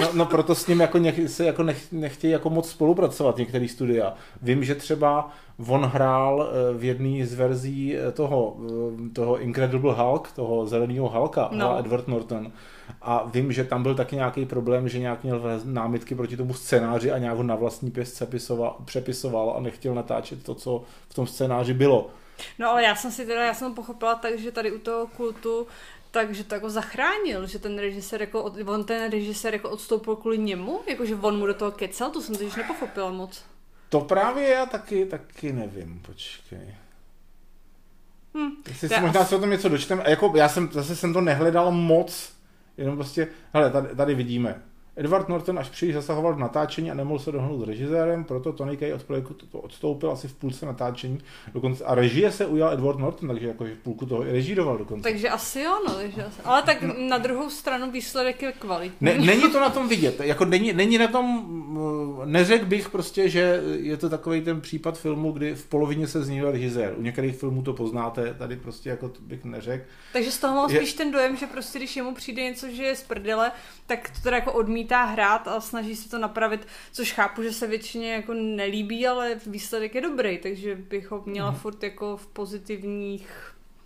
no, 0.00 0.08
no, 0.12 0.26
proto 0.26 0.54
s 0.54 0.66
ním 0.66 0.80
jako 0.80 0.98
nech, 0.98 1.30
se 1.30 1.44
jako 1.44 1.62
nech, 1.62 1.92
nechtějí 1.92 2.32
jako 2.32 2.50
moc 2.50 2.70
spolupracovat 2.70 3.36
některý 3.36 3.68
studia. 3.68 4.14
Vím, 4.42 4.64
že 4.64 4.74
třeba 4.74 5.30
on 5.68 5.84
hrál 5.84 6.48
v 6.76 6.84
jedné 6.84 7.26
z 7.26 7.34
verzí 7.34 7.96
toho, 8.12 8.56
toho 9.12 9.38
Incredible 9.38 9.94
Hulk, 9.94 10.32
toho 10.32 10.66
zeleného 10.66 11.08
Hulka, 11.08 11.48
no. 11.52 11.78
Edward 11.78 12.08
Norton. 12.08 12.52
A 13.02 13.24
vím, 13.26 13.52
že 13.52 13.64
tam 13.64 13.82
byl 13.82 13.94
taky 13.94 14.16
nějaký 14.16 14.46
problém, 14.46 14.88
že 14.88 14.98
nějak 14.98 15.22
měl 15.22 15.42
námitky 15.64 16.14
proti 16.14 16.36
tomu 16.36 16.54
scénáři 16.54 17.12
a 17.12 17.18
nějak 17.18 17.36
ho 17.36 17.42
na 17.42 17.54
vlastní 17.54 17.90
pěst 17.90 18.22
přepisoval 18.84 19.54
a 19.56 19.60
nechtěl 19.60 19.94
natáčet 19.94 20.42
to, 20.42 20.54
co 20.54 20.82
v 21.08 21.14
tom 21.14 21.26
scénáři 21.26 21.74
bylo. 21.74 22.10
No 22.58 22.70
ale 22.70 22.82
já 22.82 22.94
jsem 22.94 23.10
si 23.10 23.26
teda, 23.26 23.44
já 23.44 23.54
jsem 23.54 23.74
pochopila 23.74 24.14
tak, 24.14 24.38
že 24.38 24.52
tady 24.52 24.72
u 24.72 24.78
toho 24.78 25.06
kultu 25.06 25.66
takže 26.10 26.44
to 26.44 26.54
jako 26.54 26.70
zachránil, 26.70 27.46
že 27.46 27.58
ten 27.58 27.78
režisér 27.78 28.20
jako, 28.20 28.42
on 28.66 28.84
ten 28.84 29.10
režisér 29.10 29.54
jako 29.54 29.70
odstoupil 29.70 30.16
kvůli 30.16 30.38
němu, 30.38 30.80
jako 30.86 31.04
že 31.04 31.14
on 31.14 31.38
mu 31.38 31.46
do 31.46 31.54
toho 31.54 31.70
kecal, 31.70 32.10
to 32.10 32.22
jsem 32.22 32.36
to 32.36 32.44
nepochopila 32.56 33.10
moc. 33.10 33.44
To 33.88 34.00
právě 34.00 34.48
já 34.48 34.66
taky, 34.66 35.06
taky 35.06 35.52
nevím, 35.52 36.00
počkej. 36.06 36.74
Hmm. 38.34 38.50
Jestli 38.68 38.88
si 38.88 39.00
možná 39.00 39.24
se 39.24 39.36
o 39.36 39.40
tom 39.40 39.50
něco 39.50 39.68
dočtem, 39.68 40.02
jako 40.06 40.32
já 40.36 40.48
jsem, 40.48 40.68
zase 40.72 40.96
jsem 40.96 41.12
to 41.12 41.20
nehledal 41.20 41.72
moc, 41.72 42.32
jenom 42.76 42.96
prostě, 42.96 43.28
hele, 43.52 43.70
tady, 43.70 43.96
tady 43.96 44.14
vidíme. 44.14 44.62
Edward 44.98 45.28
Norton 45.28 45.58
až 45.58 45.68
příliš 45.68 45.94
zasahoval 45.94 46.34
v 46.34 46.38
natáčení 46.38 46.90
a 46.90 46.94
nemohl 46.94 47.18
se 47.18 47.32
dohnout 47.32 47.64
s 47.64 47.68
režisérem, 47.68 48.24
proto 48.24 48.52
Tony 48.52 48.76
Kaye 48.76 48.94
od 48.94 49.02
projektu 49.02 49.34
to 49.52 49.58
odstoupil 49.58 50.10
asi 50.10 50.28
v 50.28 50.34
půlce 50.34 50.66
natáčení. 50.66 51.18
Dokonce, 51.54 51.84
a 51.84 51.94
režie 51.94 52.32
se 52.32 52.46
ujal 52.46 52.72
Edward 52.72 52.98
Norton, 52.98 53.28
takže 53.28 53.46
jako 53.48 53.64
v 53.64 53.82
půlku 53.82 54.06
toho 54.06 54.26
i 54.26 54.32
režíroval 54.32 54.78
dokonce. 54.78 55.08
Takže 55.08 55.28
asi 55.28 55.60
jo, 55.60 55.78
no, 55.88 55.94
takže 55.94 56.24
asi. 56.24 56.40
Ale 56.44 56.62
tak 56.62 56.78
na 57.08 57.18
druhou 57.18 57.50
stranu 57.50 57.90
výsledek 57.90 58.42
je 58.42 58.52
kvalitní. 58.52 58.96
Ne, 59.00 59.18
není 59.18 59.42
to 59.52 59.60
na 59.60 59.70
tom 59.70 59.88
vidět, 59.88 60.20
jako 60.20 60.44
není, 60.44 60.72
není 60.72 60.98
na 60.98 61.06
tom, 61.08 61.26
mm, 61.26 62.32
neřekl 62.32 62.66
bych 62.66 62.88
prostě, 62.90 63.28
že 63.28 63.62
je 63.80 63.96
to 63.96 64.08
takový 64.10 64.40
ten 64.40 64.60
případ 64.60 64.98
filmu, 64.98 65.32
kdy 65.32 65.54
v 65.54 65.66
polovině 65.66 66.06
se 66.06 66.24
zní 66.24 66.42
režisér. 66.42 66.94
U 66.96 67.02
některých 67.02 67.36
filmů 67.36 67.62
to 67.62 67.72
poznáte, 67.72 68.34
tady 68.34 68.56
prostě 68.56 68.90
jako 68.90 69.08
to 69.08 69.20
bych 69.22 69.44
neřekl. 69.44 69.84
Takže 70.12 70.30
z 70.30 70.38
toho 70.38 70.54
mám 70.56 70.70
Je- 70.70 70.76
spíš 70.76 70.92
ten 70.92 71.10
dojem, 71.12 71.36
že 71.36 71.46
prostě 71.46 71.78
když 71.78 71.96
jemu 71.96 72.14
přijde 72.14 72.42
něco, 72.42 72.66
že 72.70 72.82
je 72.82 72.96
z 72.96 73.02
prdele, 73.02 73.50
tak 73.86 74.10
to 74.10 74.20
teda 74.22 74.36
jako 74.36 74.52
odmítá 74.88 75.04
hrát 75.04 75.48
a 75.48 75.60
snaží 75.60 75.96
se 75.96 76.08
to 76.10 76.18
napravit, 76.18 76.66
což 76.92 77.12
chápu, 77.12 77.42
že 77.42 77.52
se 77.52 77.66
většině 77.66 78.12
jako 78.12 78.34
nelíbí, 78.34 79.06
ale 79.06 79.34
výsledek 79.46 79.94
je 79.94 80.00
dobrý, 80.00 80.38
takže 80.38 80.74
bych 80.74 81.10
ho 81.10 81.22
měla 81.26 81.50
Mhm. 81.50 81.58
furt 81.60 81.82
jako 81.82 82.16
v 82.16 82.26
pozitivních, 82.26 83.28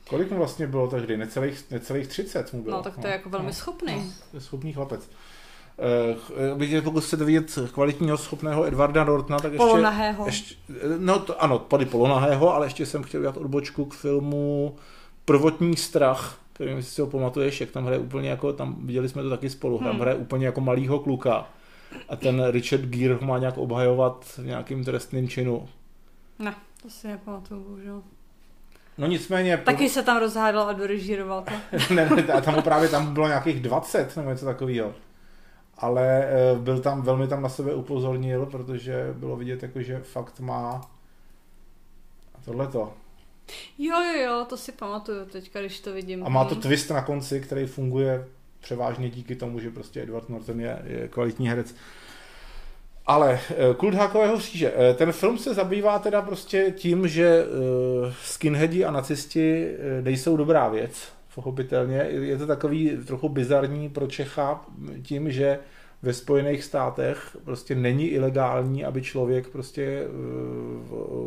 Kolik 0.08 0.30
mu 0.30 0.36
vlastně 0.36 0.66
bylo 0.66 0.88
tehdy? 0.88 1.16
Necelých, 1.16 1.70
necelých 1.70 2.06
30 2.06 2.52
mu 2.52 2.62
bylo. 2.62 2.76
no 2.76 2.82
tak 2.82 2.98
to 2.98 3.06
je 3.06 3.12
jako 3.12 3.28
velmi 3.30 3.52
schopný. 3.52 3.94
No, 3.96 4.02
to 4.30 4.36
je 4.36 4.40
schopný 4.40 4.72
chlapec. 4.72 5.10
Ch- 6.14 6.32
eh, 6.52 6.54
Bych 6.58 6.82
pokud 6.82 7.04
chcete 7.04 7.24
vidět 7.24 7.58
kvalitního, 7.72 8.16
schopného 8.18 8.66
Edvarda 8.66 9.04
Nortona, 9.04 9.38
tak 9.38 9.52
ještě... 9.52 9.66
Polonahého. 9.66 10.26
ještě 10.26 10.54
no 10.98 11.18
to, 11.18 11.42
ano, 11.42 11.58
tady 11.58 11.86
polonahého, 11.86 12.54
ale 12.54 12.66
ještě 12.66 12.86
jsem 12.86 13.02
chtěl 13.02 13.20
udělat 13.20 13.36
odbočku 13.36 13.84
k 13.84 13.94
filmu 13.94 14.76
Prvotní 15.24 15.76
strach, 15.76 16.38
který 16.62 16.76
jestli 16.76 16.92
si 16.92 17.00
ho 17.00 17.06
pamatuješ, 17.06 17.60
jak 17.60 17.70
tam 17.70 17.84
hraje 17.84 17.98
úplně 17.98 18.30
jako, 18.30 18.52
tam 18.52 18.76
viděli 18.86 19.08
jsme 19.08 19.22
to 19.22 19.30
taky 19.30 19.50
spolu, 19.50 19.78
tam 19.78 19.90
Hmm. 19.90 20.00
hraje 20.00 20.16
úplně 20.16 20.46
jako 20.46 20.60
malýho 20.60 20.98
kluka. 20.98 21.46
A 22.08 22.16
ten 22.16 22.44
Richard 22.50 22.82
Gere 22.82 23.18
má 23.20 23.38
nějak 23.38 23.58
obhajovat 23.58 24.24
v 24.24 24.38
nějakým 24.38 24.84
trestným 24.84 25.28
činu. 25.28 25.68
Ne, 26.38 26.54
to 26.82 26.90
si 26.90 27.08
nepamatuju, 27.08 27.64
bohužel. 27.64 28.02
No 28.98 29.06
nicméně... 29.06 29.56
Taky 29.56 29.88
se 29.88 30.02
tam 30.02 30.16
rozhádal 30.16 30.68
a 30.68 30.72
dorežíroval 30.72 31.42
to. 31.42 31.76
ne, 31.94 32.10
ne, 32.10 32.22
a 32.22 32.40
tam 32.40 32.62
právě 32.62 32.88
tam 32.88 33.14
bylo 33.14 33.28
nějakých 33.28 33.60
20 33.60 34.16
nebo 34.16 34.30
něco 34.30 34.44
takového. 34.44 34.92
Ale 35.78 36.24
eh, 36.24 36.54
byl 36.58 36.80
tam, 36.80 37.02
velmi 37.02 37.28
tam 37.28 37.42
na 37.42 37.48
sebe 37.48 37.74
upozornil, 37.74 38.46
protože 38.46 39.14
bylo 39.16 39.36
vidět, 39.36 39.62
jako, 39.62 39.82
že 39.82 40.00
fakt 40.00 40.40
má 40.40 40.80
tohleto. 42.44 42.92
Jo, 43.78 43.96
jo, 44.00 44.22
jo, 44.22 44.46
to 44.48 44.56
si 44.56 44.72
pamatuju 44.72 45.24
teďka, 45.24 45.60
když 45.60 45.80
to 45.80 45.92
vidím. 45.92 46.26
A 46.26 46.28
má 46.28 46.44
to 46.44 46.54
Mhm. 46.54 46.62
twist 46.62 46.90
na 46.90 47.02
konci, 47.02 47.40
který 47.40 47.66
funguje 47.66 48.24
převážně 48.60 49.10
díky 49.10 49.36
tomu, 49.36 49.60
že 49.60 49.70
prostě 49.70 50.02
Edward 50.02 50.28
Norton 50.28 50.60
je, 50.60 50.82
je 50.86 51.08
kvalitní 51.08 51.48
herec. 51.48 51.74
Ale 53.06 53.40
eh, 53.50 53.74
kult 53.76 53.94
hákového 53.94 54.38
kříže. 54.38 54.72
Eh, 54.76 54.94
Ten 54.94 55.12
film 55.12 55.38
se 55.38 55.54
zabývá 55.54 55.98
teda 55.98 56.22
prostě 56.22 56.74
tím, 56.76 57.08
že 57.08 57.44
eh, 57.44 58.14
skinheadi 58.24 58.84
a 58.84 58.90
nacisti 58.90 59.68
nejsou 60.02 60.36
dobrá 60.36 60.68
věc, 60.68 61.08
pochopitelně. 61.34 61.96
Je 62.10 62.36
to 62.38 62.46
takový 62.46 62.96
trochu 63.06 63.28
bizarní 63.28 63.88
pro 63.88 64.06
Čecha 64.06 64.64
tím, 65.02 65.30
že 65.32 65.58
ve 66.02 66.12
Spojených 66.12 66.64
státech 66.64 67.36
prostě 67.44 67.74
není 67.74 68.06
ilegální, 68.08 68.84
aby 68.84 69.02
člověk 69.02 69.48
prostě 69.48 70.02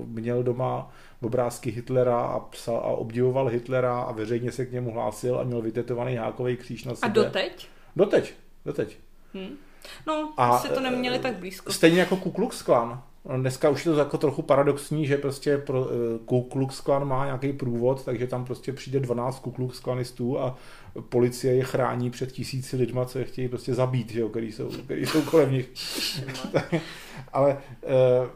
měl 0.05 0.43
doma 0.43 0.91
obrázky 1.21 1.71
Hitlera 1.71 2.19
a 2.19 2.39
psal 2.39 2.75
a 2.75 2.83
obdivoval 2.83 3.47
Hitlera 3.47 4.01
a 4.01 4.12
veřejně 4.12 4.51
se 4.51 4.65
k 4.65 4.71
němu 4.71 4.91
hlásil 4.91 5.39
a 5.39 5.43
měl 5.43 5.62
vytetovaný 5.62 6.15
hákový 6.15 6.57
kříž 6.57 6.83
na 6.83 6.91
A 6.91 6.95
sebe. 6.95 7.13
doteď? 7.13 7.67
Doteď, 7.95 8.33
doteď. 8.65 8.97
Hm. 9.33 9.55
No, 10.07 10.33
A, 10.38 10.47
asi 10.50 10.69
to 10.69 10.79
eh, 10.79 10.81
neměli 10.83 11.19
tak 11.19 11.35
blízko. 11.35 11.74
Stejně 11.74 12.00
jako 12.00 12.15
Ku 12.15 12.31
Klux 12.31 12.62
Klan. 12.62 13.03
Dneska 13.38 13.69
už 13.69 13.85
je 13.85 13.91
to 13.91 14.00
jako 14.00 14.17
trochu 14.17 14.41
paradoxní, 14.41 15.07
že 15.07 15.17
prostě 15.17 15.57
pro, 15.57 15.88
eh, 15.89 16.19
Ku 16.25 16.41
Klux 16.41 16.81
Klan 16.81 17.07
má 17.07 17.25
nějaký 17.25 17.53
průvod, 17.53 18.05
takže 18.05 18.27
tam 18.27 18.45
prostě 18.45 18.74
přijde 18.74 19.00
12 19.00 19.39
Ku 19.39 19.51
Klux 19.51 19.79
Klanistů 19.79 20.39
a 20.39 20.57
policie 21.09 21.55
je 21.55 21.63
chrání 21.63 22.09
před 22.09 22.31
tisíci 22.31 22.77
lidma, 22.77 23.05
co 23.05 23.19
je 23.19 23.25
chtějí 23.25 23.47
prostě 23.47 23.74
zabít, 23.74 24.12
že 24.12 24.19
jo, 24.19 24.29
který 24.29 24.51
jsou, 24.51 24.69
který 24.69 25.05
jsou 25.05 25.21
kolem 25.21 25.51
nich. 25.51 25.69
Ale 27.33 27.57
eh, 27.83 27.88
eh, 27.88 28.29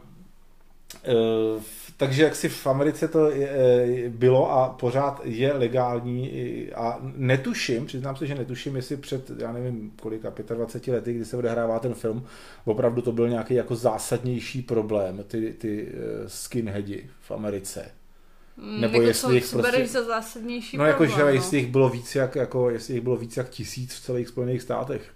takže 1.96 2.22
jak 2.22 2.36
si 2.36 2.48
v 2.48 2.66
Americe 2.66 3.08
to 3.08 3.30
je, 3.30 3.48
eh, 3.48 4.08
bylo 4.08 4.52
a 4.52 4.68
pořád 4.68 5.20
je 5.24 5.52
legální 5.52 6.30
a 6.74 6.98
netuším, 7.02 7.86
přiznám 7.86 8.16
se, 8.16 8.26
že 8.26 8.34
netuším, 8.34 8.76
jestli 8.76 8.96
před, 8.96 9.30
já 9.38 9.52
nevím, 9.52 9.92
kolika, 10.00 10.32
25 10.54 10.94
lety, 10.94 11.12
kdy 11.12 11.24
se 11.24 11.36
odehrává 11.36 11.78
ten 11.78 11.94
film, 11.94 12.26
opravdu 12.64 13.02
to 13.02 13.12
byl 13.12 13.28
nějaký 13.28 13.54
jako 13.54 13.76
zásadnější 13.76 14.62
problém, 14.62 15.24
ty, 15.28 15.54
ty 15.58 15.88
eh, 15.88 16.28
skinheadi 16.28 17.10
v 17.20 17.30
Americe. 17.30 17.90
Mm, 18.56 18.80
nebo 18.80 18.94
jako 18.94 19.06
jestli 19.06 19.34
jich 19.34 19.50
prostě- 19.50 19.86
za 19.86 20.04
zásadnější 20.04 20.76
No 20.76 20.84
jakože, 20.86 21.12
problém, 21.14 21.34
jestli 21.34 21.58
jich 21.58 21.70
bylo 21.70 21.88
víc 21.88 22.14
jak, 22.14 22.36
jako, 22.36 22.70
jestli 22.70 22.94
jich 22.94 23.02
bylo 23.02 23.16
víc 23.16 23.36
jak 23.36 23.48
tisíc 23.48 23.94
v 23.94 24.00
celých 24.02 24.28
Spojených 24.28 24.62
státech. 24.62 25.12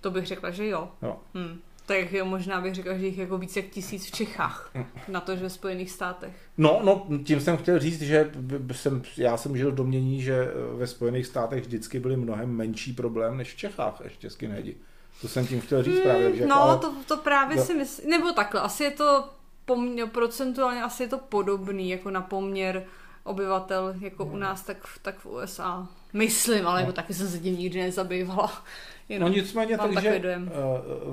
To 0.00 0.10
bych 0.10 0.26
řekla, 0.26 0.50
že 0.50 0.66
jo. 0.66 0.88
Jo. 1.02 1.16
Hm. 1.34 1.58
Tak 1.86 2.12
možná 2.24 2.60
bych 2.60 2.74
řekla, 2.74 2.94
že 2.94 3.06
jich 3.06 3.18
jako 3.18 3.38
víc 3.38 3.56
jak 3.56 3.64
tisíc 3.66 4.06
v 4.06 4.10
Čechách. 4.10 4.70
Hm. 4.74 4.84
Na 5.08 5.20
to, 5.20 5.36
že 5.36 5.42
ve 5.42 5.50
Spojených 5.50 5.90
státech. 5.90 6.32
No, 6.58 6.80
no, 6.84 7.06
tím 7.24 7.40
jsem 7.40 7.56
chtěl 7.56 7.78
říct, 7.78 8.02
že 8.02 8.30
jsem, 8.72 9.02
já 9.16 9.36
jsem 9.36 9.56
žil 9.56 9.72
v 9.72 9.74
domění, 9.74 10.22
že 10.22 10.34
eh, 10.34 10.76
ve 10.76 10.86
Spojených 10.86 11.26
státech 11.26 11.62
vždycky 11.62 12.00
byly 12.00 12.16
mnohem 12.16 12.50
menší 12.56 12.92
problém 12.92 13.36
než 13.36 13.52
v 13.54 13.56
Čechách 13.56 14.00
ještě 14.04 14.30
skinheadi. 14.30 14.76
To 15.20 15.28
jsem 15.28 15.46
tím 15.46 15.60
chtěl 15.60 15.82
říct 15.82 16.00
právě. 16.00 16.28
Takže 16.28 16.46
no, 16.46 16.48
jako, 16.48 16.60
ale- 16.62 16.78
to, 16.78 16.94
to 17.06 17.16
právě 17.16 17.56
No. 17.56 17.64
si 17.64 17.74
myslím, 17.74 18.10
nebo 18.10 18.32
takhle, 18.32 18.60
asi 18.60 18.84
je 18.84 18.90
to 18.90 19.28
poměr, 19.64 20.08
procentuálně 20.08 20.82
asi 20.82 21.02
je 21.02 21.08
to 21.08 21.18
podobný 21.18 21.90
jako 21.90 22.10
na 22.10 22.20
poměr 22.20 22.84
obyvatel 23.24 23.94
jako 24.00 24.24
u 24.24 24.36
nás, 24.36 24.62
tak, 24.62 24.76
v- 24.86 24.98
tak 25.02 25.18
v 25.18 25.26
USA. 25.26 25.86
Myslím, 26.12 26.66
ale 26.66 26.80
jako 26.80 26.92
taky 26.92 27.14
jsem 27.14 27.28
se 27.28 27.38
tím 27.38 27.58
nikdy 27.58 27.80
nezabývala. 27.80 28.46
No 28.56 29.14
Jenom 29.14 29.32
nicméně, 29.32 29.76
mám 29.76 29.94
takže 29.94 30.18
dojem. 30.18 30.50
eh, 30.54 30.58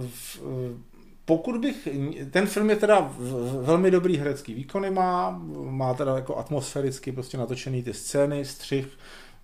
v- 0.09 0.41
eh, 0.41 0.77
pokud 1.25 1.57
bych, 1.61 1.87
ten 2.31 2.47
film 2.47 2.69
je 2.69 2.75
teda 2.75 3.11
velmi 3.61 3.91
dobrý 3.91 4.17
herecký 4.17 4.53
výkony 4.53 4.91
má, 4.91 5.39
má 5.69 5.93
teda 5.93 6.15
jako 6.15 6.37
atmosféricky 6.37 7.11
prostě 7.11 7.37
natočený 7.37 7.83
ty 7.83 7.93
scény, 7.93 8.45
střih, 8.45 8.87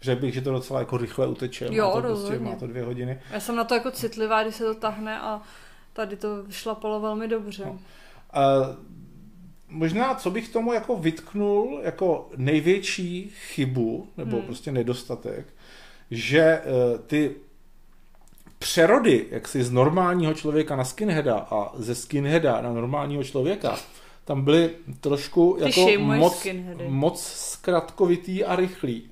řekl 0.02 0.22
bych, 0.22 0.34
že 0.34 0.42
to 0.42 0.52
docela 0.52 0.80
jako 0.80 0.98
rychle 0.98 1.28
uteče, 1.28 1.68
Jo, 1.72 1.86
má, 1.86 1.92
to 1.94 2.02
prostě, 2.02 2.10
rozhodně. 2.10 2.50
má 2.50 2.56
to 2.56 2.68
dvě 2.68 2.84
hodiny. 2.84 3.20
Já 3.32 3.40
jsem 3.40 3.56
na 3.56 3.64
to 3.64 3.74
jako 3.74 3.92
citlivá, 3.92 4.44
když 4.44 4.56
se 4.56 4.64
to 4.64 4.76
tahne 4.76 5.20
a 5.20 5.42
tady 5.94 6.16
to 6.16 6.28
šlapalo 6.50 7.00
velmi 7.00 7.28
dobře. 7.28 7.64
No. 7.66 7.80
A 8.34 8.42
možná, 9.70 10.16
co 10.16 10.32
bych 10.32 10.50
tomu 10.50 10.74
jako 10.74 10.96
vytknul 10.96 11.80
jako 11.84 12.30
největší 12.38 13.32
chybu, 13.54 14.08
nebo 14.18 14.38
Hmm. 14.38 14.46
prostě 14.46 14.72
nedostatek, 14.72 15.46
že 16.12 16.40
eh, 16.42 16.62
ty 17.08 17.36
přerody, 18.60 19.26
jak 19.32 19.48
si 19.48 19.64
z 19.64 19.72
normálního 19.72 20.34
člověka 20.34 20.76
na 20.76 20.84
skinheada 20.84 21.38
a 21.52 21.72
ze 21.76 21.96
skinheada 21.96 22.62
na 22.62 22.74
normálního 22.74 23.24
člověka, 23.24 23.76
tam 24.26 24.42
byly 24.44 24.70
trošku 25.00 25.58
Ty 25.60 25.64
jako 25.82 26.02
moc, 26.04 26.38
skinheady. 26.40 26.86
moc 26.90 27.24
zkratkovitý 27.24 28.46
a 28.46 28.56
rychlý. 28.56 29.04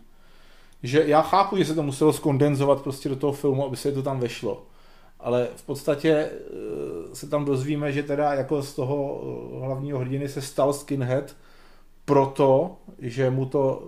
Že 0.83 1.03
já 1.07 1.21
chápu, 1.21 1.57
že 1.57 1.65
se 1.65 1.75
to 1.75 1.83
muselo 1.83 2.13
skondenzovat 2.13 2.81
prostě 2.81 3.09
do 3.09 3.15
toho 3.15 3.33
filmu, 3.33 3.65
aby 3.65 3.77
se 3.77 3.91
to 3.91 4.03
tam 4.03 4.19
vešlo. 4.19 4.65
Ale 5.23 5.47
v 5.55 5.63
podstatě 5.63 6.09
eh, 6.11 7.15
se 7.15 7.29
tam 7.29 7.45
dozvíme, 7.45 7.91
že 7.91 8.03
teda 8.03 8.33
jako 8.33 8.61
z 8.61 8.73
toho 8.73 9.21
eh, 9.23 9.65
hlavního 9.65 9.99
hrdiny 9.99 10.29
se 10.29 10.41
stal 10.41 10.73
skinhead 10.73 11.35
proto, 12.05 12.77
že 12.99 13.29
mu 13.29 13.45
to 13.45 13.87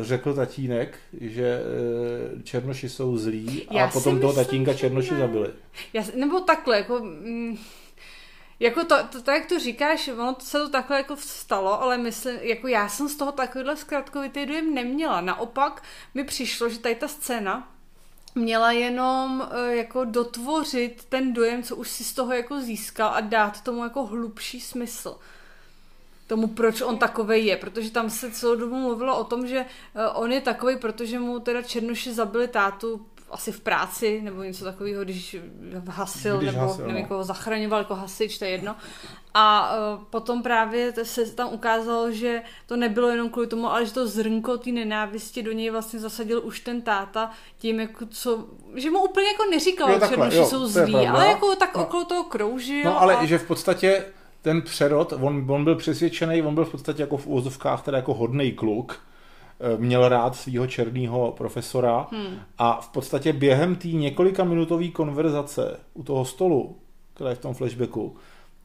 eh, 0.00 0.04
řekl 0.04 0.34
tatínek, 0.34 0.98
že 1.20 1.60
černoši 2.42 2.88
jsou 2.88 3.16
zlí 3.16 3.66
a 3.68 3.74
Já 3.74 3.88
potom 3.88 4.20
toho 4.20 4.32
myslím, 4.32 4.44
tatínka 4.44 4.74
černoši 4.74 5.14
ne. 5.14 5.18
zabili. 5.20 5.48
Já, 5.92 6.02
nebo 6.14 6.40
takhle, 6.40 6.76
jako... 6.76 6.98
Mm, 7.00 7.58
jako 8.60 8.84
to, 8.84 8.96
to, 9.12 9.22
to, 9.22 9.30
jak 9.30 9.46
to 9.46 9.58
říkáš, 9.58 10.08
ono 10.08 10.36
se 10.38 10.58
to 10.58 10.68
takhle 10.68 10.96
jako 10.96 11.16
stalo, 11.16 11.82
ale 11.82 11.98
myslím, 11.98 12.36
jako 12.40 12.68
já 12.68 12.88
jsem 12.88 13.08
z 13.08 13.16
toho 13.16 13.32
takovýhle 13.32 13.76
zkratkovitý 13.76 14.46
dojem 14.46 14.74
neměla. 14.74 15.20
Naopak 15.20 15.82
mi 16.14 16.24
přišlo, 16.24 16.68
že 16.68 16.78
tady 16.78 16.94
ta 16.94 17.08
scéna 17.08 17.75
měla 18.36 18.72
jenom 18.72 19.48
eh, 19.50 19.76
jako 19.76 20.04
dotvořit 20.04 21.04
ten 21.08 21.32
dojem, 21.32 21.62
co 21.62 21.76
už 21.76 21.90
si 21.90 22.04
z 22.04 22.12
toho 22.12 22.32
jako 22.32 22.60
získal 22.60 23.10
a 23.14 23.20
dát 23.20 23.60
tomu 23.60 23.84
jako 23.84 24.06
hlubší 24.06 24.60
smysl. 24.60 25.18
Tomu, 26.26 26.46
proč 26.46 26.80
on 26.80 26.98
takovej 26.98 27.44
je, 27.44 27.56
protože 27.56 27.90
tam 27.90 28.10
se 28.10 28.30
celou 28.30 28.56
dobu 28.56 28.76
mluvilo 28.76 29.18
o 29.18 29.24
tom, 29.24 29.46
že 29.46 29.58
eh, 29.94 30.08
on 30.08 30.32
je 30.32 30.40
takový, 30.40 30.76
protože 30.76 31.18
mu 31.18 31.40
teda 31.40 31.62
Černoši 31.62 32.12
zabili 32.12 32.48
tátu 32.48 33.06
asi 33.30 33.52
v 33.52 33.60
práci 33.60 34.20
nebo 34.22 34.42
něco 34.42 34.64
takového, 34.64 35.04
když 35.04 35.36
hasil 35.88 36.38
Když 36.38 36.52
nebo 36.52 36.66
hasil, 36.66 36.86
nevím, 36.86 37.02
no. 37.02 37.08
koho 37.08 37.24
zachraňoval 37.24 37.78
jako 37.78 37.94
hasič, 37.94 38.38
to 38.38 38.44
je 38.44 38.50
jedno. 38.50 38.76
A 39.34 39.70
uh, 39.96 40.04
potom 40.04 40.42
právě 40.42 40.92
se 41.02 41.34
tam 41.34 41.52
ukázalo, 41.52 42.12
že 42.12 42.42
to 42.66 42.76
nebylo 42.76 43.08
jenom 43.08 43.30
kvůli 43.30 43.46
tomu, 43.46 43.70
ale 43.72 43.86
že 43.86 43.92
to 43.92 44.06
zrnko 44.08 44.58
té 44.58 44.70
nenávisti 44.70 45.42
do 45.42 45.52
něj 45.52 45.70
vlastně 45.70 46.00
zasadil 46.00 46.40
už 46.44 46.60
ten 46.60 46.82
táta 46.82 47.30
tím, 47.58 47.80
jako 47.80 48.06
co, 48.06 48.46
že 48.74 48.90
mu 48.90 49.02
úplně 49.04 49.26
jako 49.26 49.44
neříkal, 49.50 49.88
Jo, 49.88 49.94
že 49.94 50.00
takhle, 50.00 50.16
černoši 50.30 50.36
jo, 50.36 50.46
jsou 50.46 50.66
zlí, 50.66 50.92
pravda. 50.92 51.12
ale 51.12 51.26
jako 51.26 51.56
tak 51.56 51.76
No. 51.76 51.82
okolo 51.82 52.04
toho 52.04 52.24
kroužil. 52.24 52.84
No 52.84 53.00
ale 53.00 53.16
a... 53.16 53.24
že 53.24 53.38
v 53.38 53.46
podstatě 53.46 54.04
ten 54.42 54.62
přerod, 54.62 55.12
on, 55.20 55.46
on 55.48 55.64
byl 55.64 55.74
přesvědčený, 55.76 56.42
on 56.42 56.54
byl 56.54 56.64
v 56.64 56.70
podstatě 56.70 57.02
jako 57.02 57.16
v 57.16 57.26
úvozovkách 57.26 57.82
teda 57.82 57.96
jako 57.96 58.14
hodnej 58.14 58.52
kluk, 58.52 59.00
měl 59.76 60.08
rád 60.08 60.36
svého 60.36 60.66
černého 60.66 61.32
profesora 61.32 62.06
Hmm. 62.10 62.38
a 62.58 62.80
v 62.80 62.88
podstatě 62.88 63.32
během 63.32 63.76
té 63.76 63.88
několika 63.88 64.44
minutové 64.44 64.88
konverzace 64.88 65.80
u 65.94 66.02
toho 66.02 66.24
stolu, 66.24 66.76
která 67.14 67.30
je 67.30 67.36
v 67.36 67.38
tom 67.38 67.54
flashbacku, 67.54 68.16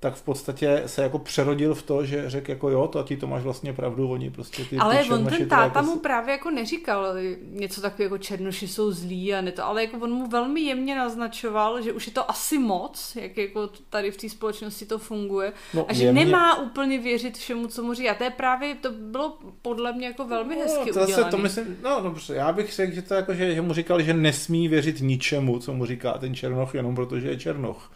tak 0.01 0.15
v 0.15 0.21
podstatě 0.21 0.83
se 0.85 1.03
jako 1.03 1.19
přerodil 1.19 1.75
v 1.75 1.83
to, 1.83 2.05
že 2.05 2.29
řekl 2.29 2.51
jako 2.51 2.69
jo, 2.69 2.87
to 2.87 3.03
ti 3.03 3.17
to 3.17 3.27
máš 3.27 3.43
vlastně 3.43 3.73
pravdu, 3.73 4.11
oni 4.11 4.29
prostě 4.29 4.65
ty 4.65 4.77
Ale 4.77 4.97
ty 5.03 5.09
on 5.09 5.25
ten 5.25 5.49
táta 5.49 5.63
jako 5.63 5.81
mu 5.81 5.99
právě 5.99 6.31
jako 6.31 6.51
neříkal 6.51 7.05
něco 7.41 7.81
takového 7.81 8.05
jako 8.05 8.17
černoši 8.17 8.67
jsou 8.67 8.91
zlí 8.91 9.33
a 9.33 9.41
ne 9.41 9.51
to, 9.51 9.65
ale 9.65 9.83
jako 9.83 9.97
on 9.97 10.11
mu 10.11 10.27
velmi 10.27 10.61
jemně 10.61 10.95
naznačoval, 10.95 11.81
že 11.81 11.93
už 11.93 12.07
je 12.07 12.13
to 12.13 12.31
asi 12.31 12.59
moc, 12.59 13.15
jak 13.21 13.37
jako 13.37 13.69
tady 13.89 14.11
v 14.11 14.17
té 14.17 14.29
společnosti 14.29 14.85
to 14.85 14.99
funguje 14.99 15.53
No, 15.73 15.85
a 15.89 15.93
že 15.93 16.03
jemně- 16.03 16.25
nemá 16.25 16.57
úplně 16.61 16.99
věřit 16.99 17.37
všemu, 17.37 17.67
co 17.67 17.83
mu 17.83 17.93
říká. 17.93 18.13
To 18.13 18.23
je 18.23 18.29
právě, 18.29 18.75
to 18.75 18.91
bylo 18.91 19.37
podle 19.61 19.93
mě 19.93 20.07
jako 20.07 20.27
velmi 20.27 20.55
hezky 20.55 20.79
no, 20.79 20.85
to 20.85 20.93
zase 20.93 21.05
udělané. 21.05 21.31
to 21.31 21.37
myslím, 21.37 21.77
no 21.83 21.99
dobře, 22.03 22.35
já 22.35 22.51
bych 22.51 22.73
řekl, 22.73 22.93
že 22.95 23.01
to 23.01 23.13
jako, 23.13 23.33
že, 23.33 23.55
že 23.55 23.61
mu 23.61 23.73
říkal, 23.73 24.01
že 24.01 24.13
nesmí 24.13 24.67
věřit 24.67 25.01
ničemu, 25.01 25.59
co 25.59 25.73
mu 25.73 25.85
říká 25.85 26.17
ten 26.17 26.35
Černoch, 26.35 26.75
jenom 26.75 26.95
protože 26.95 27.29
je 27.29 27.37
Černoch. 27.37 27.91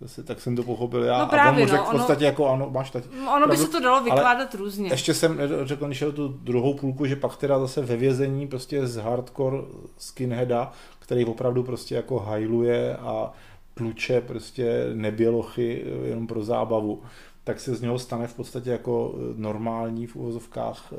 Zase, 0.00 0.22
tak 0.22 0.40
jsem 0.40 0.56
to 0.56 0.62
pochopil 0.62 1.02
já. 1.02 1.12
No 1.12 1.20
a 1.20 1.22
on 1.22 1.28
právě, 1.28 1.64
mu 1.64 1.70
řekl 1.70 1.82
no, 1.82 1.88
v 1.88 1.92
podstatě 1.92 2.24
jako 2.24 2.48
ano, 2.48 2.70
máš 2.70 2.90
teď. 2.90 3.04
Ono 3.36 3.40
by 3.40 3.44
pravdu, 3.46 3.56
se 3.56 3.68
to 3.68 3.80
dalo 3.80 4.04
vykládat 4.04 4.54
různě. 4.54 4.90
Ještě 4.90 5.14
jsem 5.14 5.38
řekl, 5.64 5.86
když 5.86 6.04
tu 6.14 6.28
druhou 6.28 6.74
půlku, 6.74 7.06
že 7.06 7.16
pak 7.16 7.36
teda 7.36 7.58
zase 7.58 7.80
ve 7.80 7.96
vězení 7.96 8.48
prostě 8.48 8.86
z 8.86 8.96
hardcore 8.96 9.56
skinheada, 9.98 10.72
který 10.98 11.24
opravdu 11.24 11.62
prostě 11.62 11.94
jako 11.94 12.18
hajluje 12.18 12.96
a 12.96 13.32
tluče 13.74 14.20
prostě 14.20 14.86
nebělochy 14.94 15.84
jenom 16.04 16.26
pro 16.26 16.44
zábavu, 16.44 17.02
tak 17.50 17.60
se 17.60 17.74
z 17.74 17.80
něho 17.80 17.98
stane 17.98 18.26
v 18.26 18.34
podstatě 18.34 18.70
jako 18.70 19.14
eh, 19.14 19.34
normální 19.36 20.06
v 20.06 20.16
uvozovkách 20.16 20.92
eh, 20.92 20.96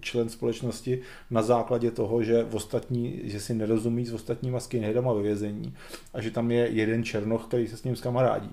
člen 0.00 0.28
společnosti 0.28 1.00
na 1.30 1.42
základě 1.42 1.90
toho, 1.90 2.22
že 2.22 2.44
v 2.44 2.54
ostatní, 2.54 3.20
že 3.24 3.40
si 3.40 3.54
nerozumí 3.54 4.06
s 4.06 4.12
ostatníma 4.12 4.60
skinheadama 4.60 5.12
ve 5.12 5.22
vězení 5.22 5.74
a 6.14 6.20
že 6.20 6.30
tam 6.30 6.50
je 6.50 6.68
jeden 6.68 7.04
černoch, 7.04 7.46
který 7.46 7.68
se 7.68 7.76
s 7.76 7.84
ním 7.84 7.96
skamarádí. 7.96 8.50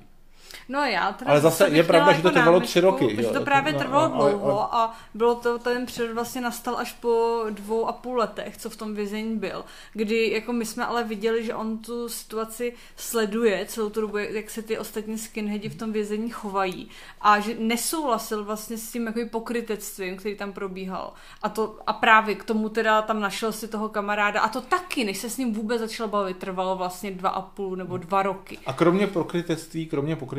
No 0.70 0.80
já 0.80 1.12
teda 1.12 1.32
Ale 1.32 1.42
zase 1.42 1.68
je 1.68 1.84
pravda, 1.84 2.14
že 2.14 2.22
to 2.22 2.28
jako 2.28 2.34
trvalo 2.40 2.52
námitku, 2.52 2.68
tři 2.68 2.80
roky, 2.80 3.16
Že 3.16 3.22
jo, 3.22 3.28
to 3.28 3.34
jako, 3.34 3.46
právě 3.46 3.74
no, 3.74 3.80
trvalo 3.80 4.10
no, 4.10 4.16
ale- 4.16 4.32
dlouho 4.32 4.76
a 4.76 4.96
bylo 5.14 5.36
to, 5.36 5.60
ten 5.60 5.86
přerod 5.86 6.16
vlastně 6.16 6.42
nastal 6.42 6.78
až 6.78 6.94
po 6.94 7.44
dvou 7.50 7.88
a 7.88 7.92
půl 7.94 8.18
letech, 8.18 8.58
co 8.58 8.70
v 8.70 8.76
tom 8.76 8.96
vězení 8.96 9.38
byl. 9.38 9.66
Kdy 9.94 10.32
jako 10.32 10.54
my 10.54 10.66
jsme 10.66 10.86
ale 10.86 11.04
viděli, 11.04 11.46
že 11.46 11.56
on 11.56 11.78
tu 11.78 12.10
situaci 12.10 12.74
sleduje 12.96 13.66
celou 13.66 13.90
tu 13.90 14.02
dobu, 14.02 14.18
jak 14.18 14.50
se 14.50 14.62
ty 14.62 14.78
ostatní 14.78 15.18
skinheadi 15.18 15.70
v 15.70 15.76
tom 15.76 15.92
vězení 15.92 16.30
chovají. 16.30 16.90
A 17.22 17.40
že 17.40 17.56
nesouhlasil 17.60 18.44
vlastně 18.44 18.78
s 18.78 18.92
tím 18.92 19.06
jako 19.08 19.20
pokrytectvím, 19.30 20.18
který 20.18 20.36
tam 20.36 20.54
probíhal. 20.54 21.14
A, 21.44 21.50
to, 21.50 21.80
a 21.88 21.94
právě 21.94 22.36
k 22.36 22.44
tomu 22.44 22.70
teda 22.70 23.02
tam 23.02 23.20
našel 23.20 23.52
si 23.52 23.68
toho 23.68 23.90
kamaráda. 23.90 24.42
A 24.42 24.50
to 24.50 24.62
taky, 24.62 25.04
než 25.04 25.18
se 25.18 25.30
s 25.30 25.38
ním 25.38 25.54
vůbec 25.54 25.80
začal 25.80 26.08
bavit, 26.08 26.38
trvalo 26.38 26.76
vlastně 26.76 27.12
dva 27.12 27.30
a 27.30 27.42
půl 27.42 27.76
nebo 27.76 27.98
dva 27.98 28.24
roky. 28.24 28.60
A 28.66 28.74
kromě 28.74 29.08
pokrytectví, 29.08 29.86
kromě 29.86 30.16
pokrytectví 30.16 30.37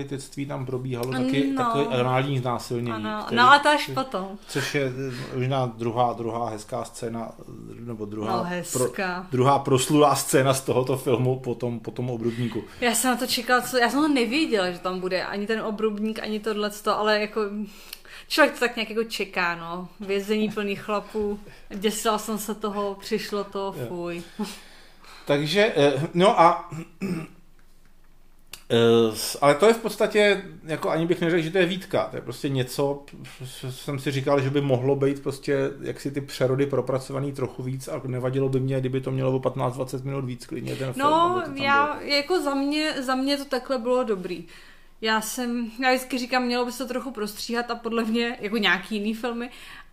tam 0.49 0.67
probíhalo 0.67 1.13
taky 1.13 1.51
No. 1.53 1.65
takové 1.65 2.01
anální 2.01 2.39
znásilnění. 2.39 2.93
Ano, 2.93 3.23
který- 3.27 3.37
no 3.37 3.49
ale 3.49 3.59
to 3.61 3.69
až 3.69 3.91
potom. 3.95 4.29
Což 4.49 4.75
je 4.75 4.83
eh, 5.35 5.37
možná 5.39 5.67
druhá, 5.67 6.13
druhá 6.13 6.49
hezká 6.51 6.85
scéna, 6.85 7.33
nebo 7.81 8.05
druhá, 8.05 8.37
No, 8.37 8.45
hezká. 8.45 9.27
druhá 9.31 9.59
proslulá 9.59 10.15
scéna 10.15 10.55
z 10.55 10.61
tohoto 10.61 10.97
filmu 10.97 11.39
po 11.41 11.55
tom, 11.55 11.81
po 11.81 11.91
tom 11.91 12.11
obrubníku. 12.11 12.65
Já 12.81 12.95
jsem 12.95 13.11
na 13.11 13.17
to 13.17 13.27
čekala, 13.27 13.61
co, 13.61 13.77
já 13.77 13.91
jsem 13.91 14.01
to 14.01 14.09
nevěděla, 14.09 14.71
že 14.71 14.79
tam 14.79 15.01
bude 15.01 15.25
ani 15.25 15.47
ten 15.47 15.61
obrubník, 15.61 16.19
ani 16.23 16.41
tohleto, 16.41 16.99
ale 16.99 17.21
jako 17.21 17.41
člověk 18.29 18.55
to 18.55 18.61
tak 18.61 18.77
nějak 18.77 18.91
jako 18.91 19.05
čeká, 19.05 19.55
no. 19.57 19.89
Vězení 20.01 20.49
plný 20.51 20.77
chlapů, 20.77 21.41
děsila 21.75 22.19
jsem 22.19 22.39
se 22.39 22.55
toho, 22.55 22.95
přišlo 23.01 23.45
to, 23.45 23.75
fuj. 23.89 24.23
Takže, 25.27 25.73
eh, 25.77 25.93
no 26.15 26.41
a 26.41 26.71
ale 29.41 29.55
to 29.55 29.67
je 29.67 29.75
v 29.75 29.79
podstatě, 29.79 30.43
jako 30.65 30.91
ani 30.91 31.07
bych 31.07 31.21
neřekl, 31.21 31.43
že 31.43 31.51
to 31.51 31.59
je 31.59 31.67
výtka, 31.67 32.05
to 32.11 32.17
je 32.17 32.23
prostě 32.23 32.49
něco, 32.49 33.05
jsem 33.71 33.99
si 33.99 34.11
říkal, 34.11 34.41
že 34.41 34.51
by 34.51 34.61
mohlo 34.61 34.97
být 34.97 35.23
prostě 35.23 35.71
jaksi 35.81 36.11
ty 36.11 36.21
přerody 36.21 36.67
propracovaný 36.67 37.33
trochu 37.33 37.63
víc 37.63 37.89
a 37.89 38.03
nevadilo 38.07 38.49
by 38.49 38.61
mě, 38.61 38.81
kdyby 38.81 39.01
to 39.01 39.11
mělo 39.11 39.37
o 39.37 39.39
15-20 39.39 40.05
minut 40.05 40.25
víc 40.25 40.47
klidně 40.47 40.77
ten 40.77 40.93
film. 40.93 41.07
No, 41.07 41.43
tam 41.45 41.55
bylo. 41.55 41.67
já, 41.67 42.01
jako 42.01 42.43
za 42.43 42.55
mě, 42.55 43.03
za 43.03 43.15
mě 43.15 43.37
to 43.37 43.45
takhle 43.45 43.79
bylo 43.79 44.05
dobrý. 44.05 44.47
Já 45.01 45.21
jsem, 45.21 45.71
já 45.83 45.89
vždycky 45.89 46.19
říkám, 46.19 46.43
mělo 46.43 46.65
by 46.65 46.73
se 46.73 46.79
to 46.79 46.89
trochu 46.89 47.11
prostříhat 47.11 47.71
a 47.71 47.75
podle 47.75 48.05
mě, 48.05 48.39
jako 48.41 48.57
nějaký 48.57 48.95
jiný 48.95 49.15
filmy, 49.15 49.51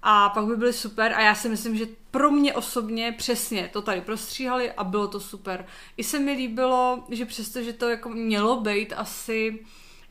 a 0.07 0.29
pak 0.29 0.45
by 0.45 0.55
byly 0.57 0.73
super 0.73 1.13
a 1.13 1.21
já 1.21 1.35
si 1.35 1.49
myslím, 1.49 1.77
že 1.77 1.85
pro 2.11 2.31
mě 2.31 2.53
osobně 2.53 3.11
přesně 3.17 3.69
to 3.73 3.81
tady 3.81 4.01
prostříhali 4.01 4.71
a 4.71 4.83
bylo 4.83 5.07
to 5.07 5.19
super. 5.19 5.65
I 5.97 6.03
se 6.03 6.19
mi 6.19 6.31
líbilo, 6.31 7.03
že 7.11 7.25
přesto, 7.25 7.61
že 7.61 7.73
to 7.73 7.89
jako 7.89 8.09
mělo 8.09 8.61
být 8.61 8.93
asi 8.97 9.59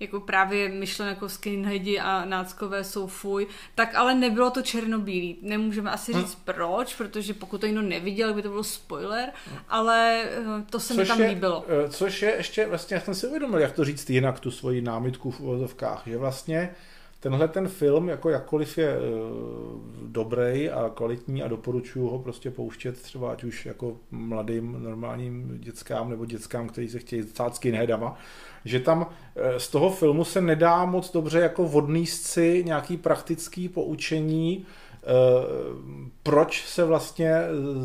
jako 0.01 0.21
právě 0.21 0.69
myšlen 0.69 1.09
jako 1.09 1.29
skinheadi 1.29 2.01
a 2.01 2.25
náckové 2.25 2.85
jsou 2.85 3.07
fuj, 3.07 3.47
tak 3.75 3.95
ale 3.95 4.15
nebylo 4.15 4.51
to 4.51 4.63
černobílý. 4.63 5.39
Nemůžeme 5.43 5.91
asi 5.91 6.13
Hm. 6.15 6.21
říct 6.21 6.35
proč, 6.45 6.95
protože 6.95 7.35
pokud 7.35 7.61
to 7.61 7.67
někdo 7.67 7.83
neviděl, 7.83 8.35
by 8.35 8.43
to 8.43 8.49
byl 8.49 8.65
spoiler, 8.65 9.33
ale 9.69 10.23
eh, 10.25 10.65
to 10.71 10.81
se 10.81 10.95
mi 10.95 10.99
Což 10.99 11.09
tam 11.09 11.21
je, 11.21 11.29
líbilo. 11.29 11.65
eh, 11.69 11.89
Což 11.89 12.23
je 12.23 12.35
ještě, 12.37 12.67
vlastně 12.67 12.95
já 12.95 13.01
jsem 13.01 13.15
si 13.15 13.27
uvědomil, 13.27 13.59
jak 13.61 13.73
to 13.73 13.85
říct 13.85 14.11
jinak, 14.11 14.41
tu 14.41 14.51
svoji 14.51 14.81
námitku 14.83 15.31
v 15.31 15.41
uvozovkách, 15.41 16.03
že 16.07 16.19
vlastně 16.19 16.75
tenhle 17.25 17.49
ten 17.49 17.69
film, 17.69 18.09
jako 18.09 18.31
jakkoliv 18.31 18.79
je 18.79 18.99
uh, 18.99 19.05
dobrý 20.03 20.71
a 20.71 20.91
kvalitní 20.95 21.43
a 21.43 21.49
doporučuju 21.49 22.09
ho 22.09 22.19
prostě 22.19 22.51
pouštět 22.51 23.03
třeba 23.03 23.33
ať 23.33 23.45
už 23.45 23.67
jako 23.67 23.97
mladým 24.11 24.83
normálním 24.83 25.59
dětskám 25.59 26.11
nebo 26.11 26.27
dětskám, 26.27 26.69
kteří 26.69 26.89
se 26.89 26.99
chtějí 26.99 27.23
stát 27.23 27.55
skinheadama, 27.55 28.19
že 28.65 28.81
tam 28.81 29.07
eh, 29.37 29.61
z 29.61 29.69
toho 29.69 29.91
filmu 29.91 30.25
se 30.25 30.41
nedá 30.41 30.85
moc 30.85 31.13
dobře 31.13 31.41
jako 31.41 31.65
vodníst 31.65 32.23
si 32.23 32.63
nějaký 32.67 32.97
praktický 32.97 33.69
poučení, 33.69 34.67
eh, 35.03 35.07
proč 36.23 36.67
se 36.67 36.85
vlastně 36.85 37.35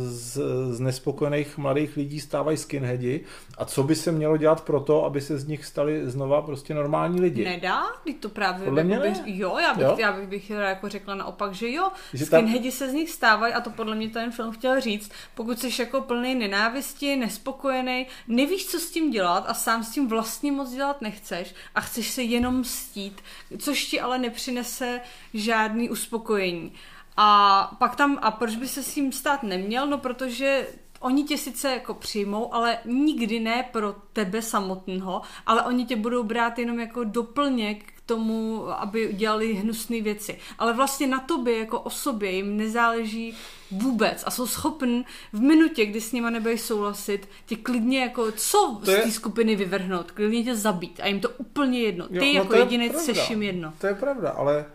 z, 0.03 0.41
z 0.71 0.79
nespokojených 0.79 1.57
mladých 1.57 1.97
lidí 1.97 2.19
stávají 2.19 2.57
skinheadi 2.57 3.21
a 3.59 3.65
co 3.65 3.83
by 3.83 3.95
se 3.95 4.11
mělo 4.11 4.37
dělat 4.37 4.61
pro 4.61 4.79
to, 4.79 5.05
aby 5.05 5.21
se 5.21 5.37
z 5.37 5.47
nich 5.47 5.65
stali 5.65 6.09
znova 6.09 6.41
prostě 6.41 6.73
normální 6.73 7.21
lidi. 7.21 7.45
Nedá? 7.45 7.83
Teď 8.03 8.19
to 8.19 8.29
právě 8.29 8.65
Podle 8.65 8.83
mě 8.83 8.93
jako 8.93 9.05
ne. 9.05 9.11
bych, 9.11 9.21
jo, 9.25 9.57
já 9.57 9.73
bych, 9.73 9.83
Jo? 9.85 9.95
já 9.99 10.11
bych, 10.11 10.27
bych 10.27 10.49
jako 10.49 10.89
řekla 10.89 11.15
naopak, 11.15 11.53
že 11.53 11.71
jo. 11.71 11.89
Že 12.13 12.25
Skinheadi 12.25 12.71
se 12.71 12.89
z 12.89 12.93
nich 12.93 13.09
stávají 13.09 13.53
a 13.53 13.61
to 13.61 13.69
podle 13.69 13.95
mě 13.95 14.09
ten 14.09 14.31
film 14.31 14.51
chtěl 14.51 14.81
říct. 14.81 15.11
Pokud 15.35 15.59
jsi 15.59 15.81
jako 15.81 16.01
plný 16.01 16.35
nenávisti, 16.35 17.15
nespokojený, 17.15 18.07
nevíš, 18.27 18.65
co 18.65 18.79
s 18.79 18.91
tím 18.91 19.11
dělat 19.11 19.45
a 19.47 19.53
sám 19.53 19.83
s 19.83 19.91
tím 19.91 20.07
vlastně 20.07 20.51
moc 20.51 20.71
dělat 20.71 21.01
nechceš 21.01 21.55
a 21.75 21.81
chceš 21.81 22.11
se 22.11 22.21
jenom 22.23 22.63
stít, 22.63 23.21
což 23.57 23.85
ti 23.85 24.01
ale 24.01 24.17
nepřinese 24.17 25.01
žádný 25.33 25.89
uspokojení. 25.89 26.73
A 27.17 27.71
pak 27.79 27.95
tam, 27.95 28.19
a 28.21 28.31
proč 28.31 28.55
by 28.55 28.67
se 28.67 28.83
s 28.83 28.93
tím 28.93 29.11
stát 29.11 29.43
neměl? 29.43 29.87
No 29.87 29.97
protože 29.97 30.67
Oni 30.99 31.23
tě 31.23 31.37
sice 31.37 31.71
jako 31.71 31.93
přijmou, 31.93 32.53
ale 32.53 32.77
nikdy 32.85 33.39
ne 33.39 33.65
pro 33.71 33.95
tebe 34.13 34.41
samotného, 34.41 35.21
ale 35.45 35.61
oni 35.63 35.85
tě 35.85 35.95
budou 35.95 36.23
brát 36.23 36.59
jenom 36.59 36.79
jako 36.79 37.03
doplněk 37.03 37.83
k 37.95 38.01
tomu, 38.05 38.67
aby 38.71 39.09
dělali 39.13 39.53
hnusné 39.53 40.01
věci. 40.01 40.39
Ale 40.59 40.73
vlastně 40.73 41.07
na 41.07 41.19
tobě 41.19 41.59
jako 41.59 41.79
osobě 41.79 42.31
jim 42.31 42.57
nezáleží 42.57 43.35
vůbec 43.71 44.23
a 44.25 44.31
jsou 44.31 44.47
schopni 44.47 45.05
v 45.33 45.41
minutě, 45.41 45.85
kdy 45.85 46.01
s 46.01 46.11
nima 46.11 46.29
nebudeš 46.29 46.61
souhlasit, 46.61 47.29
tě 47.45 47.55
klidně 47.55 47.99
jako 48.01 48.31
co 48.31 48.77
To 48.79 48.85
z 48.85 48.89
je- 48.89 48.97
té 49.01 49.11
skupiny 49.11 49.55
vyvrhnout, 49.55 50.11
klidně 50.11 50.43
tě 50.43 50.55
zabít 50.55 50.99
a 51.03 51.07
jim 51.07 51.19
to 51.19 51.29
úplně 51.29 51.79
jedno. 51.79 52.07
Ty 52.07 52.15
Jo, 52.15 52.21
no 52.23 52.27
jako 52.39 52.53
je 52.53 52.59
jedinec 52.59 52.91
pravda. 52.91 53.05
seš 53.13 53.29
jim 53.29 53.43
jedno. 53.43 53.73
To 53.77 53.87
je 53.87 53.95
pravda, 53.95 54.29
ale 54.29 54.65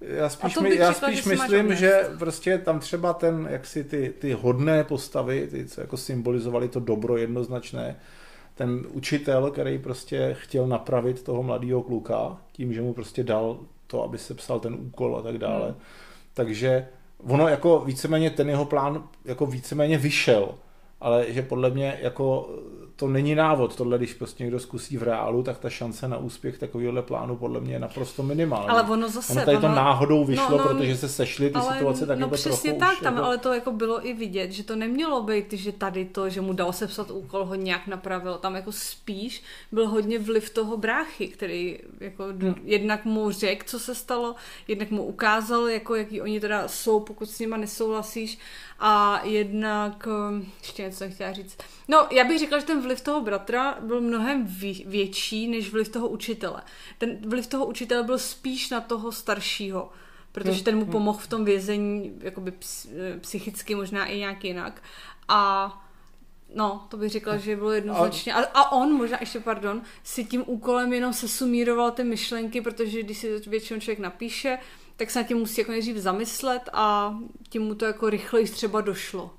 já 0.00 0.28
spíš, 0.28 0.58
bych 0.58 0.78
já 0.78 0.92
spíš 0.92 1.24
myslím, 1.24 1.74
že 1.74 2.08
prostě 2.18 2.58
tam 2.58 2.80
třeba 2.80 3.12
ten, 3.12 3.48
jak 3.50 3.66
si 3.66 3.84
ty, 3.84 4.14
ty 4.18 4.32
hodné 4.32 4.84
postavy, 4.84 5.48
ty, 5.50 5.66
co 5.66 5.80
jako 5.80 5.96
symbolizovali 5.96 6.68
to 6.68 6.80
dobro 6.80 7.16
jednoznačné, 7.16 7.96
ten 8.54 8.86
učitel, 8.92 9.50
který 9.50 9.78
prostě 9.78 10.36
chtěl 10.40 10.66
napravit 10.66 11.22
toho 11.22 11.42
mladého 11.42 11.82
kluka, 11.82 12.36
tím, 12.52 12.72
že 12.72 12.82
mu 12.82 12.94
prostě 12.94 13.24
dal 13.24 13.58
to, 13.86 14.02
aby 14.02 14.18
se 14.18 14.34
psal 14.34 14.60
ten 14.60 14.74
úkol 14.74 15.16
a 15.16 15.22
tak 15.22 15.38
dále. 15.38 15.66
Hmm. 15.66 15.76
Takže 16.34 16.88
ono 17.18 17.48
jako 17.48 17.80
víceméně 17.80 18.30
ten 18.30 18.48
jeho 18.48 18.64
plán 18.64 19.08
jako 19.24 19.46
víceméně 19.46 19.98
vyšel, 19.98 20.54
ale 21.00 21.24
že 21.28 21.42
podle 21.42 21.70
mě 21.70 21.98
jako 22.02 22.56
to 23.00 23.08
není 23.08 23.34
návod. 23.34 23.76
Tohle, 23.76 23.98
když 23.98 24.14
prostě 24.14 24.44
někdo 24.44 24.60
zkusí 24.60 24.96
v 24.96 25.02
reálu, 25.02 25.42
tak 25.42 25.58
ta 25.58 25.70
šance 25.70 26.08
na 26.08 26.16
úspěch 26.16 26.58
takovéhohle 26.58 27.02
plánu 27.02 27.36
podle 27.36 27.60
mě 27.60 27.72
je 27.72 27.78
naprosto 27.78 28.22
minimální. 28.22 28.68
Ale 28.68 28.82
ono 28.82 29.08
zase... 29.08 29.32
Ono 29.32 29.44
tady 29.44 29.58
to 29.58 29.66
ono... 29.66 29.74
náhodou 29.74 30.24
vyšlo, 30.24 30.50
no, 30.50 30.58
no, 30.58 30.64
protože 30.64 30.96
se 30.96 31.08
sešly 31.08 31.50
ty 31.50 31.54
ale, 31.54 31.72
situace 31.72 32.06
tak 32.06 32.18
no, 32.18 32.26
jako 32.26 32.34
přesně 32.34 32.72
tak, 32.72 32.92
už 32.92 33.00
tam 33.00 33.14
jako... 33.14 33.26
ale 33.26 33.38
to 33.38 33.54
jako 33.54 33.72
bylo 33.72 34.06
i 34.06 34.12
vidět, 34.12 34.52
že 34.52 34.64
to 34.64 34.76
nemělo 34.76 35.22
být, 35.22 35.52
že 35.52 35.72
tady 35.72 36.04
to, 36.04 36.28
že 36.28 36.40
mu 36.40 36.52
dal 36.52 36.72
sepsat 36.72 37.10
úkol, 37.10 37.44
ho 37.44 37.54
nějak 37.54 37.86
napravilo. 37.86 38.38
Tam 38.38 38.54
jako 38.54 38.72
spíš 38.72 39.42
byl 39.72 39.88
hodně 39.88 40.18
vliv 40.18 40.50
toho 40.50 40.76
bráchy, 40.76 41.28
který 41.28 41.78
jako 42.00 42.24
hmm. 42.24 42.54
jednak 42.64 43.04
mu 43.04 43.30
řekl, 43.30 43.64
co 43.66 43.78
se 43.78 43.94
stalo, 43.94 44.34
jednak 44.68 44.90
mu 44.90 45.04
ukázal, 45.04 45.68
jako 45.68 45.94
jaký 45.94 46.20
oni 46.20 46.40
teda 46.40 46.68
jsou, 46.68 47.00
pokud 47.00 47.30
s 47.30 47.38
nima 47.38 47.56
nesouhlasíš 47.56 48.38
a 48.80 49.20
jednak, 49.24 50.08
eh, 50.10 50.44
ještě 50.60 50.82
něco 50.82 50.98
jsem 50.98 51.12
chtěla 51.12 51.32
říct, 51.32 51.58
no 51.88 52.06
já 52.10 52.24
bych 52.24 52.38
řekla, 52.38 52.58
že 52.58 52.66
ten 52.66 52.80
vliv 52.80 52.89
toho 52.96 53.20
bratra 53.20 53.78
byl 53.80 54.00
mnohem 54.00 54.46
větší 54.86 55.48
než 55.48 55.72
vliv 55.72 55.88
toho 55.88 56.08
učitele. 56.08 56.62
Ten 56.98 57.18
vliv 57.28 57.46
toho 57.46 57.66
učitele 57.66 58.02
byl 58.02 58.18
spíš 58.18 58.70
na 58.70 58.80
toho 58.80 59.12
staršího, 59.12 59.90
protože 60.32 60.56
hmm, 60.56 60.64
ten 60.64 60.76
mu 60.76 60.82
hmm. 60.82 60.92
pomohl 60.92 61.18
v 61.18 61.26
tom 61.26 61.44
vězení 61.44 62.12
jakoby 62.20 62.52
psychicky, 63.20 63.74
možná 63.74 64.06
i 64.06 64.18
nějak 64.18 64.44
jinak. 64.44 64.82
A 65.28 65.72
No, 66.54 66.86
to 66.88 66.96
bych 66.96 67.10
řekla, 67.10 67.36
že 67.36 67.56
bylo 67.56 67.72
jednoznačně. 67.72 68.34
A, 68.34 68.38
a 68.38 68.72
on, 68.72 68.92
možná 68.92 69.16
ještě, 69.20 69.40
pardon, 69.40 69.82
si 70.02 70.24
tím 70.24 70.44
úkolem 70.46 70.92
jenom 70.92 71.12
se 71.12 71.28
sumíroval 71.28 71.90
ty 71.90 72.04
myšlenky, 72.04 72.60
protože 72.60 73.02
když 73.02 73.18
si 73.18 73.40
to 73.40 73.50
většinou 73.50 73.80
člověk 73.80 73.98
napíše, 73.98 74.58
tak 74.96 75.10
se 75.10 75.18
na 75.18 75.26
tím 75.28 75.38
musí 75.38 75.60
jako 75.60 75.70
nejdřív 75.70 75.96
zamyslet 75.96 76.68
a 76.72 77.14
tím 77.48 77.62
mu 77.62 77.74
to 77.74 77.84
jako 77.84 78.10
rychleji 78.10 78.46
třeba 78.46 78.80
došlo. 78.80 79.30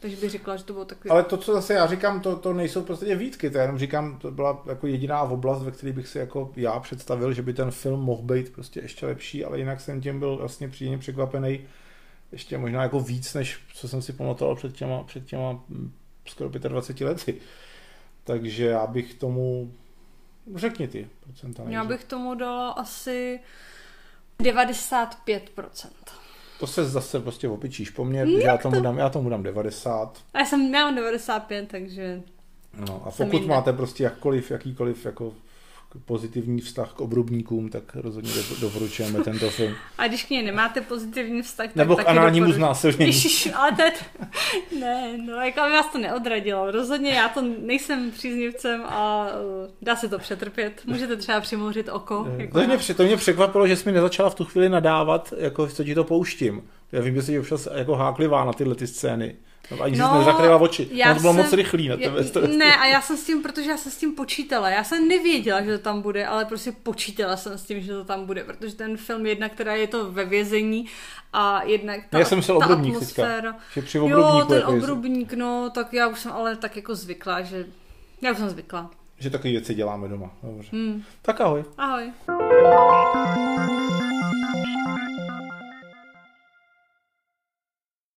Takže 0.00 0.16
bych 0.16 0.30
řekla, 0.30 0.56
že 0.56 0.64
to 0.64 0.72
bylo 0.72 0.84
takový... 0.84 1.10
Ale 1.10 1.22
to, 1.22 1.36
co 1.36 1.52
zase 1.52 1.74
já 1.74 1.86
říkám, 1.86 2.20
to, 2.20 2.36
to 2.36 2.52
nejsou 2.52 2.82
prostě 2.82 3.16
výtky, 3.16 3.50
to 3.50 3.58
jenom 3.58 3.78
říkám, 3.78 4.18
to 4.18 4.30
byla 4.30 4.62
jako 4.66 4.86
jediná 4.86 5.22
oblast, 5.22 5.62
ve 5.62 5.70
které 5.70 5.92
bych 5.92 6.08
si 6.08 6.18
jako 6.18 6.52
já 6.56 6.80
představil, 6.80 7.32
že 7.32 7.42
by 7.42 7.52
ten 7.52 7.70
film 7.70 8.00
mohl 8.00 8.22
být 8.22 8.52
prostě 8.52 8.80
ještě 8.80 9.06
lepší, 9.06 9.44
ale 9.44 9.58
jinak 9.58 9.80
jsem 9.80 10.00
tím 10.00 10.18
byl 10.18 10.36
vlastně 10.36 10.68
příjemně 10.68 10.98
překvapený 10.98 11.60
ještě 12.32 12.58
možná 12.58 12.82
jako 12.82 13.00
víc, 13.00 13.34
než 13.34 13.60
co 13.74 13.88
jsem 13.88 14.02
si 14.02 14.12
pamatoval 14.12 14.56
před 14.56 14.72
těma, 14.72 15.02
před 15.02 15.24
těma 15.24 15.52
hm, 15.52 15.92
skoro 16.26 16.50
25 16.50 17.06
lety. 17.06 17.40
Takže 18.24 18.66
já 18.66 18.86
bych 18.86 19.14
tomu, 19.14 19.74
řekni 20.54 20.88
ty 20.88 21.08
procenta. 21.20 21.62
Já 21.66 21.84
bych 21.84 22.04
tomu 22.04 22.34
dala 22.34 22.70
asi 22.70 23.40
95%. 24.40 25.88
To 26.60 26.66
se 26.66 26.84
zase 26.84 27.20
prostě 27.20 27.48
opičíš 27.48 27.90
po 27.90 28.04
mně, 28.04 28.26
že 28.26 28.42
já 28.42 28.56
tomu, 28.58 28.76
to? 28.76 28.82
dám, 28.82 28.98
já 28.98 29.08
tomu 29.08 29.30
dám 29.30 29.42
90. 29.42 30.18
A 30.34 30.38
já 30.38 30.44
jsem 30.44 30.60
měla 30.60 30.90
95, 30.90 31.68
takže... 31.68 32.22
No 32.88 33.02
a 33.06 33.10
pokud 33.10 33.46
máte 33.46 33.72
prostě 33.72 34.04
jakkoliv, 34.04 34.50
jakýkoliv 34.50 35.04
jako 35.04 35.32
pozitivní 36.04 36.60
vztah 36.60 36.92
k 36.92 37.00
obrubníkům, 37.00 37.68
tak 37.68 37.82
rozhodně 37.94 38.30
doporučujeme 38.60 39.24
tento 39.24 39.50
film. 39.50 39.74
A 39.98 40.08
když 40.08 40.24
k 40.24 40.30
něj 40.30 40.42
nemáte 40.42 40.80
pozitivní 40.80 41.42
vztah, 41.42 41.66
tak 41.66 41.76
Nebo 41.76 41.96
k 41.96 42.08
análnímu 42.08 42.52
znásilnění. 42.52 43.06
Ježiš, 43.06 43.48
ale 43.54 43.72
to 43.72 43.82
Ne, 44.80 45.18
no, 45.26 45.36
jako 45.36 45.60
aby 45.60 45.72
vás 45.72 45.86
to 45.92 45.98
neodradilo. 45.98 46.70
Rozhodně 46.70 47.10
já 47.10 47.28
to 47.28 47.42
nejsem 47.58 48.10
příznivcem 48.10 48.82
a 48.86 49.26
uh, 49.26 49.70
dá 49.82 49.96
se 49.96 50.08
to 50.08 50.18
přetrpět. 50.18 50.82
Můžete 50.86 51.16
třeba 51.16 51.40
přimouřit 51.40 51.88
oko. 51.88 52.26
Jako 52.36 52.60
to, 52.60 52.66
mě, 52.66 52.78
to 52.96 53.02
mě 53.02 53.16
překvapilo, 53.16 53.66
že 53.66 53.76
jsi 53.76 53.88
mi 53.88 53.92
nezačala 53.92 54.30
v 54.30 54.34
tu 54.34 54.44
chvíli 54.44 54.68
nadávat, 54.68 55.34
jako 55.36 55.66
co 55.66 55.84
ti 55.84 55.94
to 55.94 56.04
pouštím. 56.04 56.62
Já 56.92 57.00
vím, 57.00 57.14
že 57.14 57.22
jsi 57.22 57.38
občas 57.38 57.68
jako 57.74 57.94
háklivá 57.94 58.44
na 58.44 58.52
tyhle 58.52 58.74
ty 58.74 58.86
scény. 58.86 59.36
No, 59.70 59.82
ani 59.82 59.96
no, 59.96 60.08
jsi 60.08 60.18
nezakryla 60.18 60.56
oči. 60.56 60.88
Já 60.92 61.08
no, 61.08 61.14
to 61.14 61.20
bylo 61.20 61.32
jsem, 61.32 61.42
moc 61.42 61.52
rychlý 61.52 61.88
na 61.88 61.96
tebe. 61.96 62.24
Já, 62.34 62.56
ne, 62.56 62.76
a 62.76 62.86
já 62.86 63.00
jsem 63.00 63.16
s 63.16 63.24
tím, 63.24 63.42
protože 63.42 63.70
já 63.70 63.76
jsem 63.76 63.92
s 63.92 63.96
tím 63.96 64.14
počítala. 64.14 64.70
Já 64.70 64.84
jsem 64.84 65.08
nevěděla, 65.08 65.62
že 65.62 65.78
to 65.78 65.84
tam 65.84 66.02
bude, 66.02 66.26
ale 66.26 66.44
prostě 66.44 66.72
počítala 66.72 67.36
jsem 67.36 67.58
s 67.58 67.62
tím, 67.62 67.80
že 67.80 67.92
to 67.92 68.04
tam 68.04 68.26
bude, 68.26 68.44
protože 68.44 68.74
ten 68.74 68.96
film 68.96 69.26
jednak, 69.26 69.52
která 69.52 69.74
je 69.74 69.86
to 69.86 70.12
ve 70.12 70.24
vězení 70.24 70.86
a 71.32 71.62
jednak 71.64 72.00
ta, 72.10 72.18
Já 72.18 72.24
jsem 72.24 72.38
myslel 72.38 72.58
ta 72.58 72.66
obrubník 72.66 72.94
atmosféra. 72.94 73.52
Teďka, 73.52 73.70
že 73.74 73.82
při 73.82 73.98
jo, 73.98 74.44
ten 74.48 74.58
jako 74.58 74.72
obrubník, 74.72 75.32
no, 75.32 75.70
tak 75.74 75.92
já 75.92 76.08
už 76.08 76.20
jsem 76.20 76.32
ale 76.32 76.56
tak 76.56 76.76
jako 76.76 76.94
zvykla, 76.94 77.42
že 77.42 77.66
já 78.22 78.32
už 78.32 78.38
jsem 78.38 78.50
zvykla. 78.50 78.90
Že 79.18 79.30
takové 79.30 79.50
věci 79.50 79.74
děláme 79.74 80.08
doma. 80.08 80.30
Dobře. 80.42 80.68
Hmm. 80.72 81.02
Tak 81.22 81.40
ahoj. 81.40 81.64
Ahoj. 81.78 82.12